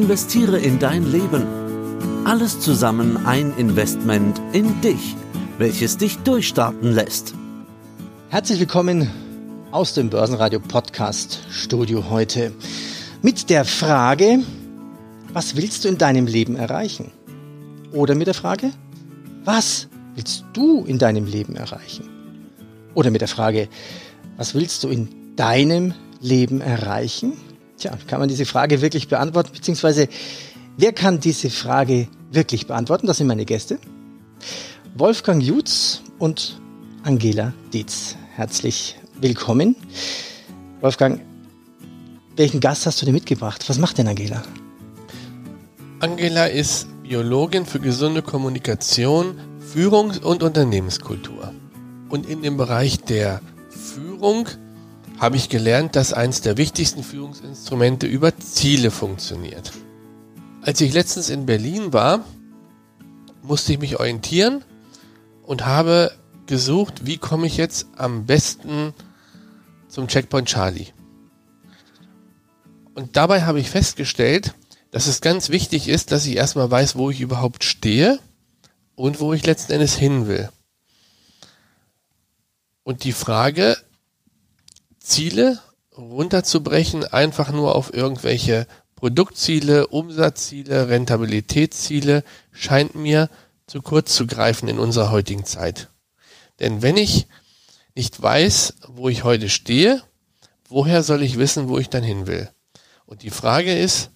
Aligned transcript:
Investiere 0.00 0.58
in 0.58 0.78
dein 0.78 1.12
Leben. 1.12 1.44
Alles 2.24 2.58
zusammen 2.58 3.26
ein 3.26 3.52
Investment 3.58 4.40
in 4.54 4.80
dich, 4.80 5.14
welches 5.58 5.98
dich 5.98 6.16
durchstarten 6.20 6.90
lässt. 6.90 7.34
Herzlich 8.30 8.60
willkommen 8.60 9.10
aus 9.72 9.92
dem 9.92 10.08
Börsenradio 10.08 10.58
Podcast 10.58 11.40
Studio 11.50 12.08
heute 12.08 12.52
mit 13.20 13.50
der 13.50 13.66
Frage, 13.66 14.38
was 15.34 15.54
willst 15.54 15.84
du 15.84 15.88
in 15.88 15.98
deinem 15.98 16.26
Leben 16.26 16.56
erreichen? 16.56 17.12
Oder 17.92 18.14
mit 18.14 18.26
der 18.26 18.34
Frage, 18.34 18.72
was 19.44 19.88
willst 20.14 20.46
du 20.54 20.82
in 20.86 20.98
deinem 20.98 21.26
Leben 21.26 21.56
erreichen? 21.56 22.08
Oder 22.94 23.10
mit 23.10 23.20
der 23.20 23.28
Frage, 23.28 23.68
was 24.38 24.54
willst 24.54 24.82
du 24.82 24.88
in 24.88 25.36
deinem 25.36 25.92
Leben 26.22 26.62
erreichen? 26.62 27.34
Tja, 27.80 27.96
kann 28.06 28.20
man 28.20 28.28
diese 28.28 28.44
Frage 28.44 28.82
wirklich 28.82 29.08
beantworten? 29.08 29.52
Beziehungsweise, 29.54 30.06
wer 30.76 30.92
kann 30.92 31.18
diese 31.18 31.48
Frage 31.48 32.08
wirklich 32.30 32.66
beantworten? 32.66 33.06
Das 33.06 33.16
sind 33.16 33.26
meine 33.26 33.46
Gäste. 33.46 33.78
Wolfgang 34.94 35.42
Jutz 35.42 36.02
und 36.18 36.60
Angela 37.04 37.54
Dietz. 37.72 38.16
Herzlich 38.36 38.98
willkommen. 39.18 39.76
Wolfgang, 40.82 41.22
welchen 42.36 42.60
Gast 42.60 42.84
hast 42.84 43.00
du 43.00 43.06
dir 43.06 43.12
mitgebracht? 43.12 43.66
Was 43.68 43.78
macht 43.78 43.96
denn 43.96 44.08
Angela? 44.08 44.42
Angela 46.00 46.48
ist 46.48 46.86
Biologin 47.02 47.64
für 47.64 47.80
gesunde 47.80 48.20
Kommunikation, 48.20 49.38
Führungs- 49.58 50.20
und 50.20 50.42
Unternehmenskultur. 50.42 51.54
Und 52.10 52.28
in 52.28 52.42
dem 52.42 52.58
Bereich 52.58 53.00
der 53.00 53.40
Führung 53.70 54.48
habe 55.20 55.36
ich 55.36 55.50
gelernt, 55.50 55.96
dass 55.96 56.14
eines 56.14 56.40
der 56.40 56.56
wichtigsten 56.56 57.04
Führungsinstrumente 57.04 58.06
über 58.06 58.36
Ziele 58.38 58.90
funktioniert. 58.90 59.70
Als 60.62 60.80
ich 60.80 60.94
letztens 60.94 61.28
in 61.28 61.44
Berlin 61.44 61.92
war, 61.92 62.24
musste 63.42 63.74
ich 63.74 63.78
mich 63.78 64.00
orientieren 64.00 64.64
und 65.42 65.66
habe 65.66 66.12
gesucht, 66.46 67.04
wie 67.06 67.18
komme 67.18 67.46
ich 67.46 67.58
jetzt 67.58 67.86
am 67.96 68.24
besten 68.24 68.94
zum 69.88 70.08
Checkpoint 70.08 70.48
Charlie. 70.48 70.88
Und 72.94 73.16
dabei 73.16 73.42
habe 73.42 73.60
ich 73.60 73.68
festgestellt, 73.68 74.54
dass 74.90 75.06
es 75.06 75.20
ganz 75.20 75.50
wichtig 75.50 75.88
ist, 75.88 76.12
dass 76.12 76.26
ich 76.26 76.36
erstmal 76.36 76.70
weiß, 76.70 76.96
wo 76.96 77.10
ich 77.10 77.20
überhaupt 77.20 77.62
stehe 77.62 78.18
und 78.94 79.20
wo 79.20 79.34
ich 79.34 79.44
letzten 79.44 79.72
Endes 79.72 79.96
hin 79.96 80.26
will. 80.26 80.48
Und 82.84 83.04
die 83.04 83.12
Frage, 83.12 83.76
Ziele 85.10 85.58
runterzubrechen, 85.96 87.04
einfach 87.04 87.50
nur 87.50 87.74
auf 87.74 87.92
irgendwelche 87.92 88.66
Produktziele, 88.94 89.88
Umsatzziele, 89.88 90.88
Rentabilitätsziele, 90.88 92.22
scheint 92.52 92.94
mir 92.94 93.28
zu 93.66 93.82
kurz 93.82 94.14
zu 94.14 94.26
greifen 94.26 94.68
in 94.68 94.78
unserer 94.78 95.10
heutigen 95.10 95.44
Zeit. 95.44 95.88
Denn 96.60 96.80
wenn 96.82 96.96
ich 96.96 97.26
nicht 97.96 98.22
weiß, 98.22 98.74
wo 98.88 99.08
ich 99.08 99.24
heute 99.24 99.48
stehe, 99.48 100.02
woher 100.68 101.02
soll 101.02 101.22
ich 101.22 101.38
wissen, 101.38 101.68
wo 101.68 101.78
ich 101.78 101.88
dann 101.88 102.04
hin 102.04 102.28
will? 102.28 102.48
Und 103.04 103.22
die 103.22 103.30
Frage 103.30 103.76
ist, 103.76 104.10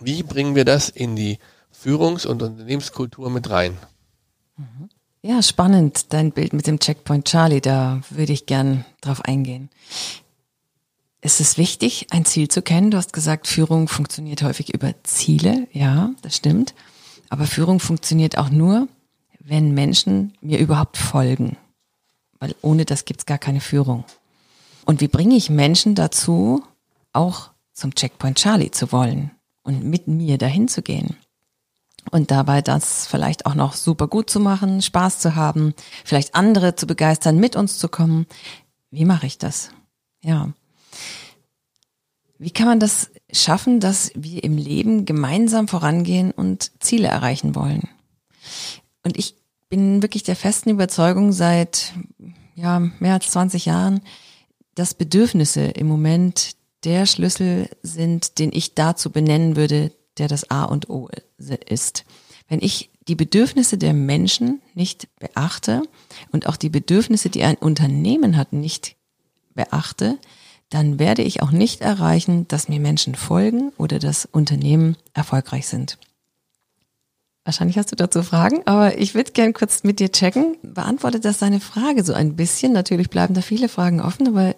wie 0.00 0.22
bringen 0.22 0.54
wir 0.54 0.64
das 0.64 0.88
in 0.88 1.16
die 1.16 1.38
Führungs- 1.70 2.26
und 2.26 2.42
Unternehmenskultur 2.42 3.28
mit 3.28 3.50
rein? 3.50 3.76
Mhm. 4.56 4.88
Ja, 5.20 5.42
spannend, 5.42 6.12
dein 6.12 6.30
Bild 6.30 6.52
mit 6.52 6.68
dem 6.68 6.78
Checkpoint 6.78 7.26
Charlie, 7.26 7.60
da 7.60 8.00
würde 8.10 8.32
ich 8.32 8.46
gern 8.46 8.84
drauf 9.00 9.24
eingehen. 9.24 9.68
Es 11.20 11.40
ist 11.40 11.58
wichtig, 11.58 12.06
ein 12.10 12.24
Ziel 12.24 12.46
zu 12.46 12.62
kennen. 12.62 12.92
Du 12.92 12.96
hast 12.96 13.12
gesagt, 13.12 13.48
Führung 13.48 13.88
funktioniert 13.88 14.42
häufig 14.42 14.72
über 14.72 14.94
Ziele. 15.02 15.66
Ja, 15.72 16.10
das 16.22 16.36
stimmt. 16.36 16.72
Aber 17.28 17.46
Führung 17.46 17.80
funktioniert 17.80 18.38
auch 18.38 18.50
nur, 18.50 18.86
wenn 19.40 19.74
Menschen 19.74 20.34
mir 20.40 20.60
überhaupt 20.60 20.96
folgen. 20.96 21.56
Weil 22.38 22.54
ohne 22.62 22.84
das 22.84 23.04
gibt's 23.04 23.26
gar 23.26 23.38
keine 23.38 23.60
Führung. 23.60 24.04
Und 24.84 25.00
wie 25.00 25.08
bringe 25.08 25.34
ich 25.34 25.50
Menschen 25.50 25.96
dazu, 25.96 26.62
auch 27.12 27.50
zum 27.72 27.92
Checkpoint 27.94 28.38
Charlie 28.38 28.70
zu 28.70 28.92
wollen 28.92 29.32
und 29.64 29.82
mit 29.82 30.06
mir 30.06 30.38
dahin 30.38 30.68
zu 30.68 30.82
gehen? 30.82 31.16
Und 32.10 32.30
dabei 32.30 32.62
das 32.62 33.06
vielleicht 33.06 33.46
auch 33.46 33.54
noch 33.54 33.74
super 33.74 34.08
gut 34.08 34.30
zu 34.30 34.40
machen, 34.40 34.82
Spaß 34.82 35.18
zu 35.18 35.34
haben, 35.34 35.74
vielleicht 36.04 36.34
andere 36.34 36.74
zu 36.74 36.86
begeistern, 36.86 37.38
mit 37.38 37.56
uns 37.56 37.78
zu 37.78 37.88
kommen. 37.88 38.26
Wie 38.90 39.04
mache 39.04 39.26
ich 39.26 39.38
das? 39.38 39.70
Ja. 40.22 40.50
Wie 42.38 42.50
kann 42.50 42.66
man 42.66 42.80
das 42.80 43.10
schaffen, 43.32 43.80
dass 43.80 44.12
wir 44.14 44.44
im 44.44 44.56
Leben 44.56 45.04
gemeinsam 45.04 45.68
vorangehen 45.68 46.30
und 46.30 46.70
Ziele 46.80 47.08
erreichen 47.08 47.54
wollen? 47.54 47.88
Und 49.02 49.18
ich 49.18 49.34
bin 49.68 50.02
wirklich 50.02 50.22
der 50.22 50.36
festen 50.36 50.70
Überzeugung 50.70 51.32
seit 51.32 51.92
ja, 52.54 52.80
mehr 52.80 53.14
als 53.14 53.30
20 53.30 53.66
Jahren, 53.66 54.00
dass 54.74 54.94
Bedürfnisse 54.94 55.62
im 55.62 55.88
Moment 55.88 56.56
der 56.84 57.06
Schlüssel 57.06 57.68
sind, 57.82 58.38
den 58.38 58.52
ich 58.52 58.74
dazu 58.74 59.10
benennen 59.10 59.56
würde, 59.56 59.92
der 60.18 60.28
das 60.28 60.50
A 60.50 60.64
und 60.64 60.88
O 60.90 61.08
ist. 61.66 62.04
Wenn 62.48 62.60
ich 62.60 62.90
die 63.08 63.14
Bedürfnisse 63.14 63.78
der 63.78 63.94
Menschen 63.94 64.60
nicht 64.74 65.08
beachte 65.18 65.82
und 66.32 66.46
auch 66.46 66.56
die 66.56 66.68
Bedürfnisse, 66.68 67.30
die 67.30 67.42
ein 67.42 67.56
Unternehmen 67.56 68.36
hat, 68.36 68.52
nicht 68.52 68.96
beachte, 69.54 70.18
dann 70.70 70.98
werde 70.98 71.22
ich 71.22 71.42
auch 71.42 71.50
nicht 71.50 71.80
erreichen, 71.80 72.46
dass 72.48 72.68
mir 72.68 72.80
Menschen 72.80 73.14
folgen 73.14 73.72
oder 73.78 73.98
dass 73.98 74.26
Unternehmen 74.26 74.96
erfolgreich 75.14 75.66
sind. 75.66 75.98
Wahrscheinlich 77.44 77.78
hast 77.78 77.90
du 77.90 77.96
dazu 77.96 78.22
Fragen, 78.22 78.60
aber 78.66 78.98
ich 78.98 79.14
würde 79.14 79.32
gern 79.32 79.54
kurz 79.54 79.82
mit 79.82 80.00
dir 80.00 80.12
checken. 80.12 80.58
Beantwortet 80.62 81.24
das 81.24 81.38
deine 81.38 81.60
Frage 81.60 82.04
so 82.04 82.12
ein 82.12 82.36
bisschen? 82.36 82.72
Natürlich 82.72 83.08
bleiben 83.08 83.32
da 83.32 83.40
viele 83.40 83.70
Fragen 83.70 84.02
offen, 84.02 84.28
aber 84.28 84.54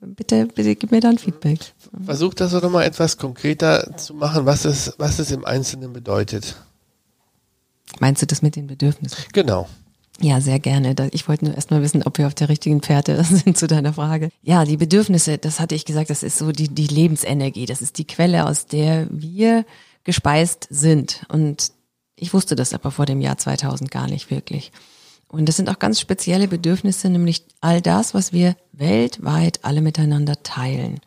bitte, 0.00 0.46
bitte 0.46 0.76
gib 0.76 0.90
mir 0.90 1.00
dann 1.00 1.18
Feedback. 1.18 1.58
Versuch 2.04 2.34
das 2.34 2.52
doch 2.52 2.70
mal 2.70 2.84
etwas 2.84 3.16
konkreter 3.16 3.96
zu 3.96 4.14
machen, 4.14 4.46
was 4.46 4.64
es, 4.64 4.94
was 4.98 5.18
es 5.18 5.30
im 5.30 5.44
Einzelnen 5.44 5.92
bedeutet. 5.92 6.56
Meinst 8.00 8.22
du 8.22 8.26
das 8.26 8.42
mit 8.42 8.56
den 8.56 8.66
Bedürfnissen? 8.66 9.18
Genau. 9.32 9.68
Ja, 10.20 10.40
sehr 10.40 10.58
gerne. 10.58 10.96
Ich 11.12 11.28
wollte 11.28 11.44
nur 11.44 11.54
erstmal 11.54 11.80
wissen, 11.80 12.02
ob 12.02 12.18
wir 12.18 12.26
auf 12.26 12.34
der 12.34 12.48
richtigen 12.48 12.82
Pferde 12.82 13.22
sind 13.24 13.56
zu 13.56 13.66
deiner 13.66 13.92
Frage. 13.92 14.30
Ja, 14.42 14.64
die 14.64 14.76
Bedürfnisse, 14.76 15.38
das 15.38 15.60
hatte 15.60 15.74
ich 15.74 15.84
gesagt, 15.84 16.10
das 16.10 16.22
ist 16.22 16.38
so 16.38 16.50
die, 16.50 16.68
die 16.68 16.88
Lebensenergie. 16.88 17.66
Das 17.66 17.82
ist 17.82 17.98
die 17.98 18.06
Quelle, 18.06 18.46
aus 18.46 18.66
der 18.66 19.06
wir 19.10 19.64
gespeist 20.04 20.66
sind. 20.70 21.24
Und 21.28 21.72
ich 22.16 22.34
wusste 22.34 22.56
das 22.56 22.74
aber 22.74 22.90
vor 22.90 23.06
dem 23.06 23.20
Jahr 23.20 23.38
2000 23.38 23.90
gar 23.90 24.08
nicht 24.08 24.30
wirklich. 24.30 24.72
Und 25.28 25.46
das 25.46 25.56
sind 25.56 25.68
auch 25.68 25.78
ganz 25.78 26.00
spezielle 26.00 26.48
Bedürfnisse, 26.48 27.10
nämlich 27.10 27.44
all 27.60 27.82
das, 27.82 28.14
was 28.14 28.32
wir 28.32 28.56
weltweit 28.72 29.64
alle 29.64 29.82
miteinander 29.82 30.42
teilen. 30.42 31.00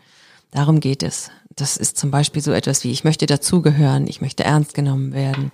Darum 0.51 0.79
geht 0.79 1.01
es. 1.01 1.31
Das 1.55 1.75
ist 1.75 1.97
zum 1.97 2.11
Beispiel 2.11 2.41
so 2.41 2.51
etwas 2.51 2.83
wie, 2.83 2.91
ich 2.91 3.03
möchte 3.03 3.25
dazugehören, 3.25 4.07
ich 4.07 4.21
möchte 4.21 4.43
ernst 4.43 4.73
genommen 4.73 5.13
werden, 5.13 5.51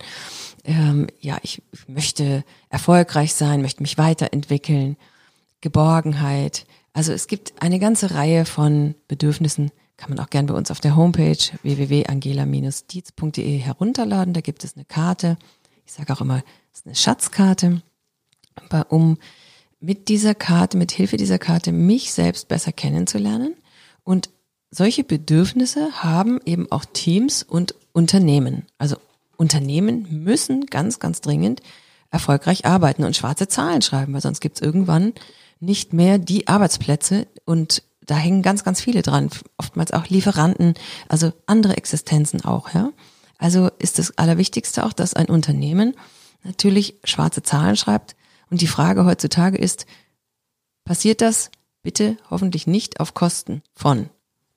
ähm, 0.65 1.07
ja, 1.21 1.37
ich 1.43 1.61
möchte 1.87 2.43
erfolgreich 2.69 3.33
sein, 3.33 3.61
möchte 3.61 3.81
mich 3.81 3.97
weiterentwickeln, 3.97 4.97
Geborgenheit. 5.61 6.65
Also 6.93 7.13
es 7.13 7.27
gibt 7.27 7.61
eine 7.61 7.79
ganze 7.79 8.11
Reihe 8.11 8.45
von 8.45 8.95
Bedürfnissen, 9.07 9.71
kann 9.95 10.09
man 10.09 10.19
auch 10.19 10.29
gern 10.29 10.45
bei 10.45 10.53
uns 10.53 10.69
auf 10.69 10.81
der 10.81 10.95
Homepage 10.95 11.37
www.angela-dietz.de 11.63 13.57
herunterladen. 13.57 14.33
Da 14.33 14.41
gibt 14.41 14.63
es 14.63 14.75
eine 14.75 14.85
Karte. 14.85 15.37
Ich 15.85 15.93
sage 15.93 16.13
auch 16.13 16.21
immer, 16.21 16.43
es 16.73 16.81
ist 16.81 16.85
eine 16.85 16.95
Schatzkarte 16.95 17.81
um 18.89 19.17
mit 19.79 20.09
dieser 20.09 20.35
Karte, 20.35 20.77
mit 20.77 20.91
Hilfe 20.91 21.17
dieser 21.17 21.39
Karte 21.39 21.71
mich 21.71 22.13
selbst 22.13 22.47
besser 22.47 22.71
kennenzulernen. 22.71 23.55
Und 24.03 24.29
solche 24.71 25.03
Bedürfnisse 25.03 26.03
haben 26.03 26.39
eben 26.45 26.71
auch 26.71 26.85
Teams 26.85 27.43
und 27.43 27.75
Unternehmen. 27.93 28.65
Also 28.77 28.97
Unternehmen 29.37 30.23
müssen 30.23 30.65
ganz, 30.65 30.99
ganz 30.99 31.21
dringend 31.21 31.61
erfolgreich 32.09 32.65
arbeiten 32.65 33.03
und 33.03 33.15
schwarze 33.15 33.47
Zahlen 33.47 33.81
schreiben, 33.81 34.13
weil 34.13 34.21
sonst 34.21 34.39
gibt 34.39 34.57
es 34.57 34.61
irgendwann 34.61 35.13
nicht 35.59 35.93
mehr 35.93 36.17
die 36.17 36.47
Arbeitsplätze 36.47 37.27
und 37.45 37.83
da 38.01 38.15
hängen 38.15 38.41
ganz, 38.41 38.63
ganz 38.63 38.79
viele 38.79 39.01
dran, 39.01 39.29
oftmals 39.57 39.91
auch 39.91 40.07
Lieferanten, 40.07 40.75
also 41.09 41.33
andere 41.45 41.75
Existenzen 41.75 42.43
auch, 42.45 42.73
ja. 42.73 42.91
Also 43.37 43.69
ist 43.77 43.99
das 43.99 44.17
Allerwichtigste 44.17 44.83
auch, 44.85 44.93
dass 44.93 45.13
ein 45.13 45.27
Unternehmen 45.27 45.93
natürlich 46.43 46.95
schwarze 47.03 47.43
Zahlen 47.43 47.75
schreibt, 47.75 48.15
und 48.49 48.61
die 48.61 48.67
Frage 48.67 49.05
heutzutage 49.05 49.57
ist, 49.57 49.85
passiert 50.85 51.21
das 51.21 51.51
bitte 51.83 52.17
hoffentlich 52.29 52.67
nicht 52.67 52.99
auf 52.99 53.13
Kosten 53.13 53.61
von 53.75 54.09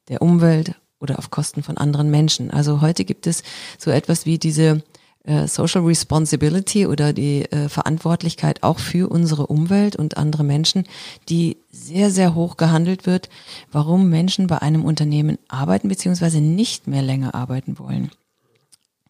der 0.08 0.22
Umwelt 0.22 0.74
oder 1.00 1.18
auf 1.18 1.30
Kosten 1.30 1.62
von 1.62 1.76
anderen 1.76 2.10
Menschen. 2.10 2.50
Also 2.50 2.80
heute 2.80 3.04
gibt 3.04 3.26
es 3.26 3.42
so 3.78 3.90
etwas 3.90 4.26
wie 4.26 4.38
diese 4.38 4.82
äh, 5.24 5.46
Social 5.46 5.82
Responsibility 5.82 6.86
oder 6.86 7.12
die 7.12 7.42
äh, 7.42 7.68
Verantwortlichkeit 7.68 8.62
auch 8.62 8.78
für 8.78 9.10
unsere 9.10 9.46
Umwelt 9.46 9.96
und 9.96 10.16
andere 10.16 10.44
Menschen, 10.44 10.84
die 11.28 11.58
sehr, 11.70 12.10
sehr 12.10 12.34
hoch 12.34 12.56
gehandelt 12.56 13.06
wird, 13.06 13.28
warum 13.70 14.08
Menschen 14.08 14.46
bei 14.46 14.58
einem 14.58 14.84
Unternehmen 14.84 15.38
arbeiten 15.48 15.88
bzw. 15.88 16.40
nicht 16.40 16.86
mehr 16.86 17.02
länger 17.02 17.34
arbeiten 17.34 17.78
wollen. 17.78 18.10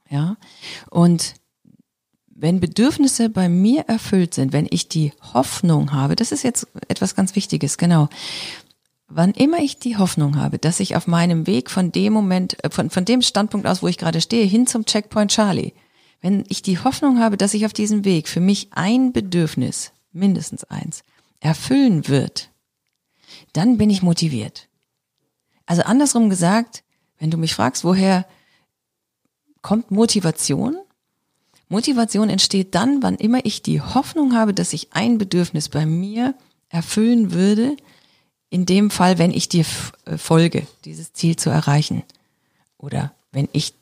ja. 0.09 0.37
Und 0.91 1.35
wenn 2.41 2.59
Bedürfnisse 2.59 3.29
bei 3.29 3.49
mir 3.51 3.83
erfüllt 3.83 4.35
sind, 4.35 4.53
wenn 4.53 4.67
ich 4.71 4.89
die 4.89 5.13
Hoffnung 5.35 5.93
habe, 5.93 6.17
das 6.17 6.33
ist 6.33 6.43
jetzt 6.43 6.67
etwas 6.89 7.15
ganz 7.15 7.37
Wichtiges, 7.37 7.77
genau. 7.77 8.09
Wann 9.09 9.33
immer 9.33 9.59
ich 9.59 9.79
die 9.79 9.99
Hoffnung 9.99 10.37
habe, 10.37 10.59
dass 10.59 10.81
ich 10.81 10.97
auf 10.97 11.07
meinem 11.07 11.47
Weg 11.47 11.71
von 11.71 11.93
dem 11.93 12.13
Moment, 12.13 12.63
äh, 12.65 12.71
von, 12.71 12.89
von 12.89 13.05
dem 13.05 13.21
Standpunkt 13.21 13.67
aus, 13.67 13.83
wo 13.83 13.89
ich 13.89 13.99
gerade 13.99 14.21
stehe, 14.21 14.47
hin 14.47 14.67
zum 14.67 14.87
Checkpoint 14.87 15.33
Charlie, 15.33 15.73
wenn 16.23 16.45
ich 16.49 16.63
die 16.63 16.79
Hoffnung 16.79 17.19
habe, 17.19 17.37
dass 17.37 17.55
ich 17.55 17.67
auf 17.67 17.73
diesem 17.73 18.05
Weg 18.05 18.29
für 18.29 18.41
mich 18.41 18.69
ein 18.71 19.13
Bedürfnis, 19.13 19.93
mindestens 20.13 20.65
eins, 20.65 21.05
erfüllen 21.41 22.09
wird, 22.09 22.51
dann 23.53 23.77
bin 23.77 23.91
ich 23.91 24.03
motiviert. 24.03 24.69
Also 25.67 25.83
andersrum 25.83 26.31
gesagt, 26.31 26.85
wenn 27.19 27.31
du 27.31 27.37
mich 27.37 27.55
fragst, 27.55 27.85
woher 27.85 28.27
kommt 29.61 29.91
Motivation? 29.91 30.77
Motivation 31.71 32.29
entsteht 32.29 32.75
dann, 32.75 33.03
wann 33.03 33.15
immer 33.15 33.45
ich 33.45 33.63
die 33.63 33.81
Hoffnung 33.81 34.35
habe, 34.35 34.53
dass 34.53 34.73
ich 34.73 34.89
ein 34.93 35.19
Bedürfnis 35.19 35.69
bei 35.69 35.87
mir 35.87 36.35
erfüllen 36.69 37.33
würde, 37.33 37.77
in 38.51 38.67
dem 38.67 38.91
Fall, 38.91 39.19
wenn 39.19 39.31
ich 39.31 39.49
dir 39.49 39.65
äh, 40.05 40.19
folge, 40.19 40.67
dieses 40.85 41.13
Ziel 41.13 41.37
zu 41.37 41.49
erreichen. 41.49 42.03
Oder 42.77 43.15
wenn 43.31 43.49
ich 43.53 43.75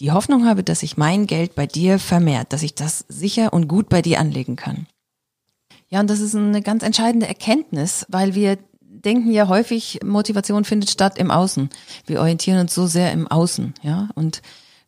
die 0.00 0.10
Hoffnung 0.10 0.44
habe, 0.44 0.64
dass 0.64 0.82
ich 0.82 0.96
mein 0.96 1.28
Geld 1.28 1.54
bei 1.54 1.66
dir 1.66 2.00
vermehrt, 2.00 2.52
dass 2.52 2.64
ich 2.64 2.74
das 2.74 3.04
sicher 3.08 3.52
und 3.52 3.68
gut 3.68 3.88
bei 3.88 4.02
dir 4.02 4.18
anlegen 4.18 4.56
kann. 4.56 4.86
Ja, 5.88 6.00
und 6.00 6.10
das 6.10 6.20
ist 6.20 6.34
eine 6.34 6.62
ganz 6.62 6.82
entscheidende 6.82 7.28
Erkenntnis, 7.28 8.06
weil 8.08 8.34
wir 8.34 8.58
denken 8.80 9.30
ja 9.30 9.46
häufig, 9.46 10.00
Motivation 10.04 10.64
findet 10.64 10.90
statt 10.90 11.16
im 11.16 11.30
Außen. 11.30 11.70
Wir 12.06 12.20
orientieren 12.20 12.58
uns 12.58 12.74
so 12.74 12.88
sehr 12.88 13.12
im 13.12 13.28
Außen, 13.28 13.74
ja. 13.82 14.08
Und 14.16 14.42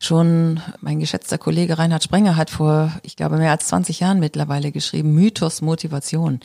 schon 0.05 0.59
mein 0.81 0.99
geschätzter 0.99 1.37
Kollege 1.37 1.77
Reinhard 1.77 2.03
Sprenger 2.03 2.35
hat 2.35 2.49
vor, 2.49 2.91
ich 3.03 3.15
glaube, 3.15 3.37
mehr 3.37 3.51
als 3.51 3.67
20 3.67 3.99
Jahren 3.99 4.19
mittlerweile 4.19 4.71
geschrieben, 4.71 5.13
Mythos 5.13 5.61
Motivation. 5.61 6.39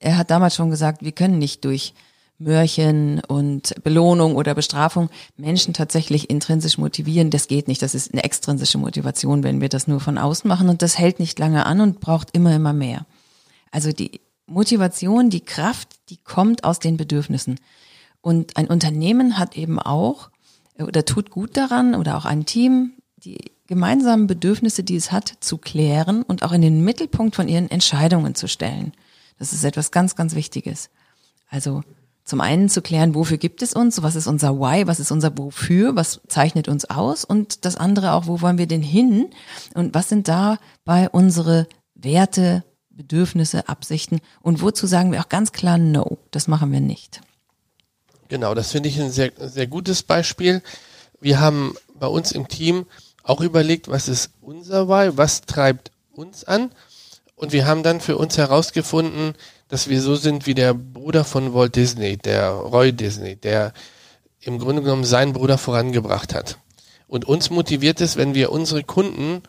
Er 0.00 0.16
hat 0.16 0.30
damals 0.30 0.54
schon 0.54 0.70
gesagt, 0.70 1.02
wir 1.02 1.12
können 1.12 1.38
nicht 1.38 1.64
durch 1.64 1.94
Mörchen 2.38 3.20
und 3.28 3.74
Belohnung 3.84 4.36
oder 4.36 4.54
Bestrafung 4.54 5.10
Menschen 5.36 5.74
tatsächlich 5.74 6.30
intrinsisch 6.30 6.78
motivieren. 6.78 7.30
Das 7.30 7.48
geht 7.48 7.68
nicht. 7.68 7.82
Das 7.82 7.94
ist 7.94 8.12
eine 8.12 8.24
extrinsische 8.24 8.78
Motivation, 8.78 9.42
wenn 9.42 9.60
wir 9.60 9.68
das 9.68 9.86
nur 9.86 10.00
von 10.00 10.18
außen 10.18 10.48
machen. 10.48 10.68
Und 10.68 10.82
das 10.82 10.98
hält 10.98 11.20
nicht 11.20 11.38
lange 11.38 11.66
an 11.66 11.80
und 11.80 12.00
braucht 12.00 12.30
immer, 12.32 12.54
immer 12.54 12.72
mehr. 12.72 13.06
Also 13.70 13.92
die 13.92 14.20
Motivation, 14.46 15.30
die 15.30 15.44
Kraft, 15.44 15.88
die 16.08 16.16
kommt 16.16 16.64
aus 16.64 16.78
den 16.78 16.96
Bedürfnissen. 16.96 17.60
Und 18.20 18.56
ein 18.56 18.68
Unternehmen 18.68 19.38
hat 19.38 19.56
eben 19.56 19.78
auch 19.78 20.30
oder 20.78 21.04
tut 21.04 21.30
gut 21.30 21.56
daran 21.56 21.94
oder 21.94 22.16
auch 22.16 22.24
ein 22.24 22.46
Team, 22.46 22.92
die 23.24 23.52
gemeinsamen 23.66 24.26
Bedürfnisse, 24.26 24.82
die 24.82 24.96
es 24.96 25.12
hat, 25.12 25.32
zu 25.40 25.58
klären 25.58 26.22
und 26.22 26.42
auch 26.42 26.52
in 26.52 26.62
den 26.62 26.84
Mittelpunkt 26.84 27.36
von 27.36 27.48
ihren 27.48 27.70
Entscheidungen 27.70 28.34
zu 28.34 28.48
stellen. 28.48 28.92
Das 29.38 29.52
ist 29.52 29.64
etwas 29.64 29.90
ganz, 29.90 30.16
ganz 30.16 30.34
Wichtiges. 30.34 30.90
Also 31.48 31.82
zum 32.24 32.40
einen 32.40 32.68
zu 32.68 32.82
klären, 32.82 33.14
wofür 33.14 33.36
gibt 33.36 33.62
es 33.62 33.74
uns, 33.74 34.02
was 34.02 34.14
ist 34.14 34.26
unser 34.26 34.58
Why, 34.58 34.86
was 34.86 35.00
ist 35.00 35.10
unser 35.10 35.36
Wofür, 35.36 35.96
was 35.96 36.20
zeichnet 36.28 36.68
uns 36.68 36.84
aus 36.88 37.24
und 37.24 37.64
das 37.64 37.76
andere 37.76 38.12
auch, 38.12 38.26
wo 38.26 38.40
wollen 38.40 38.58
wir 38.58 38.68
denn 38.68 38.82
hin 38.82 39.30
und 39.74 39.94
was 39.94 40.08
sind 40.08 40.28
da 40.28 40.58
bei 40.84 41.08
unsere 41.08 41.66
Werte, 41.94 42.64
Bedürfnisse, 42.90 43.68
Absichten 43.68 44.20
und 44.40 44.62
wozu 44.62 44.86
sagen 44.86 45.12
wir 45.12 45.20
auch 45.20 45.28
ganz 45.28 45.52
klar 45.52 45.78
No, 45.78 46.18
das 46.30 46.46
machen 46.46 46.70
wir 46.72 46.80
nicht. 46.80 47.20
Genau, 48.28 48.54
das 48.54 48.70
finde 48.72 48.88
ich 48.88 49.00
ein 49.00 49.10
sehr, 49.10 49.32
sehr 49.36 49.66
gutes 49.66 50.02
Beispiel. 50.02 50.62
Wir 51.20 51.40
haben 51.40 51.74
bei 51.98 52.06
uns 52.06 52.32
im 52.32 52.48
Team 52.48 52.86
auch 53.22 53.40
überlegt, 53.40 53.88
was 53.88 54.08
ist 54.08 54.30
unser 54.40 54.88
Why, 54.88 55.16
was 55.16 55.42
treibt 55.42 55.90
uns 56.12 56.44
an 56.44 56.70
und 57.42 57.52
wir 57.52 57.66
haben 57.66 57.82
dann 57.82 58.00
für 58.00 58.16
uns 58.16 58.38
herausgefunden, 58.38 59.34
dass 59.68 59.88
wir 59.88 60.00
so 60.00 60.14
sind 60.14 60.46
wie 60.46 60.54
der 60.54 60.74
Bruder 60.74 61.24
von 61.24 61.54
Walt 61.54 61.74
Disney, 61.74 62.16
der 62.16 62.50
Roy 62.50 62.92
Disney, 62.92 63.36
der 63.36 63.72
im 64.40 64.58
Grunde 64.58 64.82
genommen 64.82 65.04
seinen 65.04 65.32
Bruder 65.32 65.58
vorangebracht 65.58 66.34
hat. 66.34 66.58
Und 67.08 67.24
uns 67.24 67.50
motiviert 67.50 68.00
es, 68.00 68.16
wenn 68.16 68.34
wir 68.34 68.52
unsere 68.52 68.84
Kunden 68.84 69.42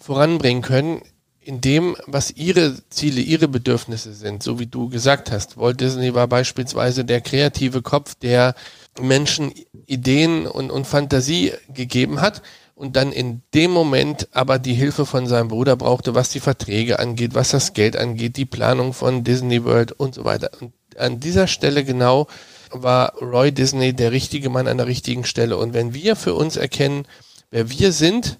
voranbringen 0.00 0.62
können, 0.62 1.02
in 1.40 1.60
dem, 1.60 1.94
was 2.06 2.30
ihre 2.30 2.74
Ziele, 2.88 3.20
ihre 3.20 3.48
Bedürfnisse 3.48 4.14
sind, 4.14 4.42
so 4.42 4.58
wie 4.58 4.66
du 4.66 4.88
gesagt 4.88 5.30
hast. 5.30 5.56
Walt 5.56 5.80
Disney 5.80 6.14
war 6.14 6.26
beispielsweise 6.26 7.04
der 7.04 7.20
kreative 7.20 7.82
Kopf, 7.82 8.14
der 8.14 8.54
Menschen 8.98 9.52
Ideen 9.86 10.46
und, 10.46 10.70
und 10.70 10.86
Fantasie 10.86 11.52
gegeben 11.68 12.20
hat 12.20 12.42
und 12.74 12.96
dann 12.96 13.12
in 13.12 13.42
dem 13.54 13.70
Moment 13.70 14.28
aber 14.32 14.58
die 14.58 14.74
Hilfe 14.74 15.06
von 15.06 15.26
seinem 15.26 15.48
Bruder 15.48 15.76
brauchte, 15.76 16.14
was 16.14 16.30
die 16.30 16.40
Verträge 16.40 16.98
angeht, 16.98 17.34
was 17.34 17.50
das 17.50 17.72
Geld 17.72 17.96
angeht, 17.96 18.36
die 18.36 18.46
Planung 18.46 18.92
von 18.92 19.22
Disney 19.22 19.64
World 19.64 19.92
und 19.92 20.14
so 20.14 20.24
weiter. 20.24 20.50
Und 20.60 20.72
an 20.96 21.20
dieser 21.20 21.46
Stelle 21.46 21.84
genau 21.84 22.26
war 22.70 23.14
Roy 23.20 23.52
Disney 23.52 23.92
der 23.92 24.10
richtige 24.12 24.50
Mann 24.50 24.66
an 24.66 24.78
der 24.78 24.86
richtigen 24.86 25.24
Stelle. 25.24 25.56
Und 25.56 25.72
wenn 25.74 25.94
wir 25.94 26.16
für 26.16 26.34
uns 26.34 26.56
erkennen, 26.56 27.06
wer 27.50 27.70
wir 27.70 27.92
sind, 27.92 28.38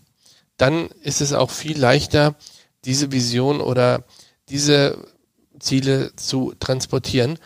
dann 0.57 0.89
ist 1.03 1.21
es 1.21 1.33
auch 1.33 1.51
viel 1.51 1.79
leichter, 1.79 2.35
diese 2.85 3.13
Vision 3.13 3.61
oder 3.61 4.05
diese 4.49 4.99
Ziele 5.61 6.15
zu 6.17 6.55
transportieren. 6.59 7.39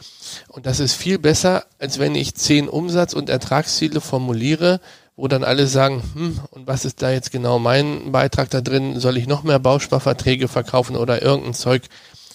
Und 0.49 0.67
das 0.67 0.81
ist 0.81 0.95
viel 0.95 1.19
besser, 1.19 1.67
als 1.79 1.99
wenn 1.99 2.15
ich 2.15 2.35
zehn 2.35 2.69
Umsatz- 2.69 3.15
und 3.15 3.29
Ertragsziele 3.29 4.01
formuliere, 4.01 4.81
wo 5.19 5.27
dann 5.27 5.43
alle 5.43 5.67
sagen, 5.67 6.01
hm, 6.15 6.41
und 6.53 6.69
was 6.69 6.85
ist 6.85 7.03
da 7.03 7.11
jetzt 7.11 7.33
genau 7.33 7.59
mein 7.59 8.13
Beitrag 8.13 8.51
da 8.51 8.61
drin? 8.61 9.01
Soll 9.01 9.17
ich 9.17 9.27
noch 9.27 9.43
mehr 9.43 9.59
Bausparverträge 9.59 10.47
verkaufen 10.47 10.95
oder 10.95 11.23
irgendein 11.23 11.55
Zeug, 11.55 11.83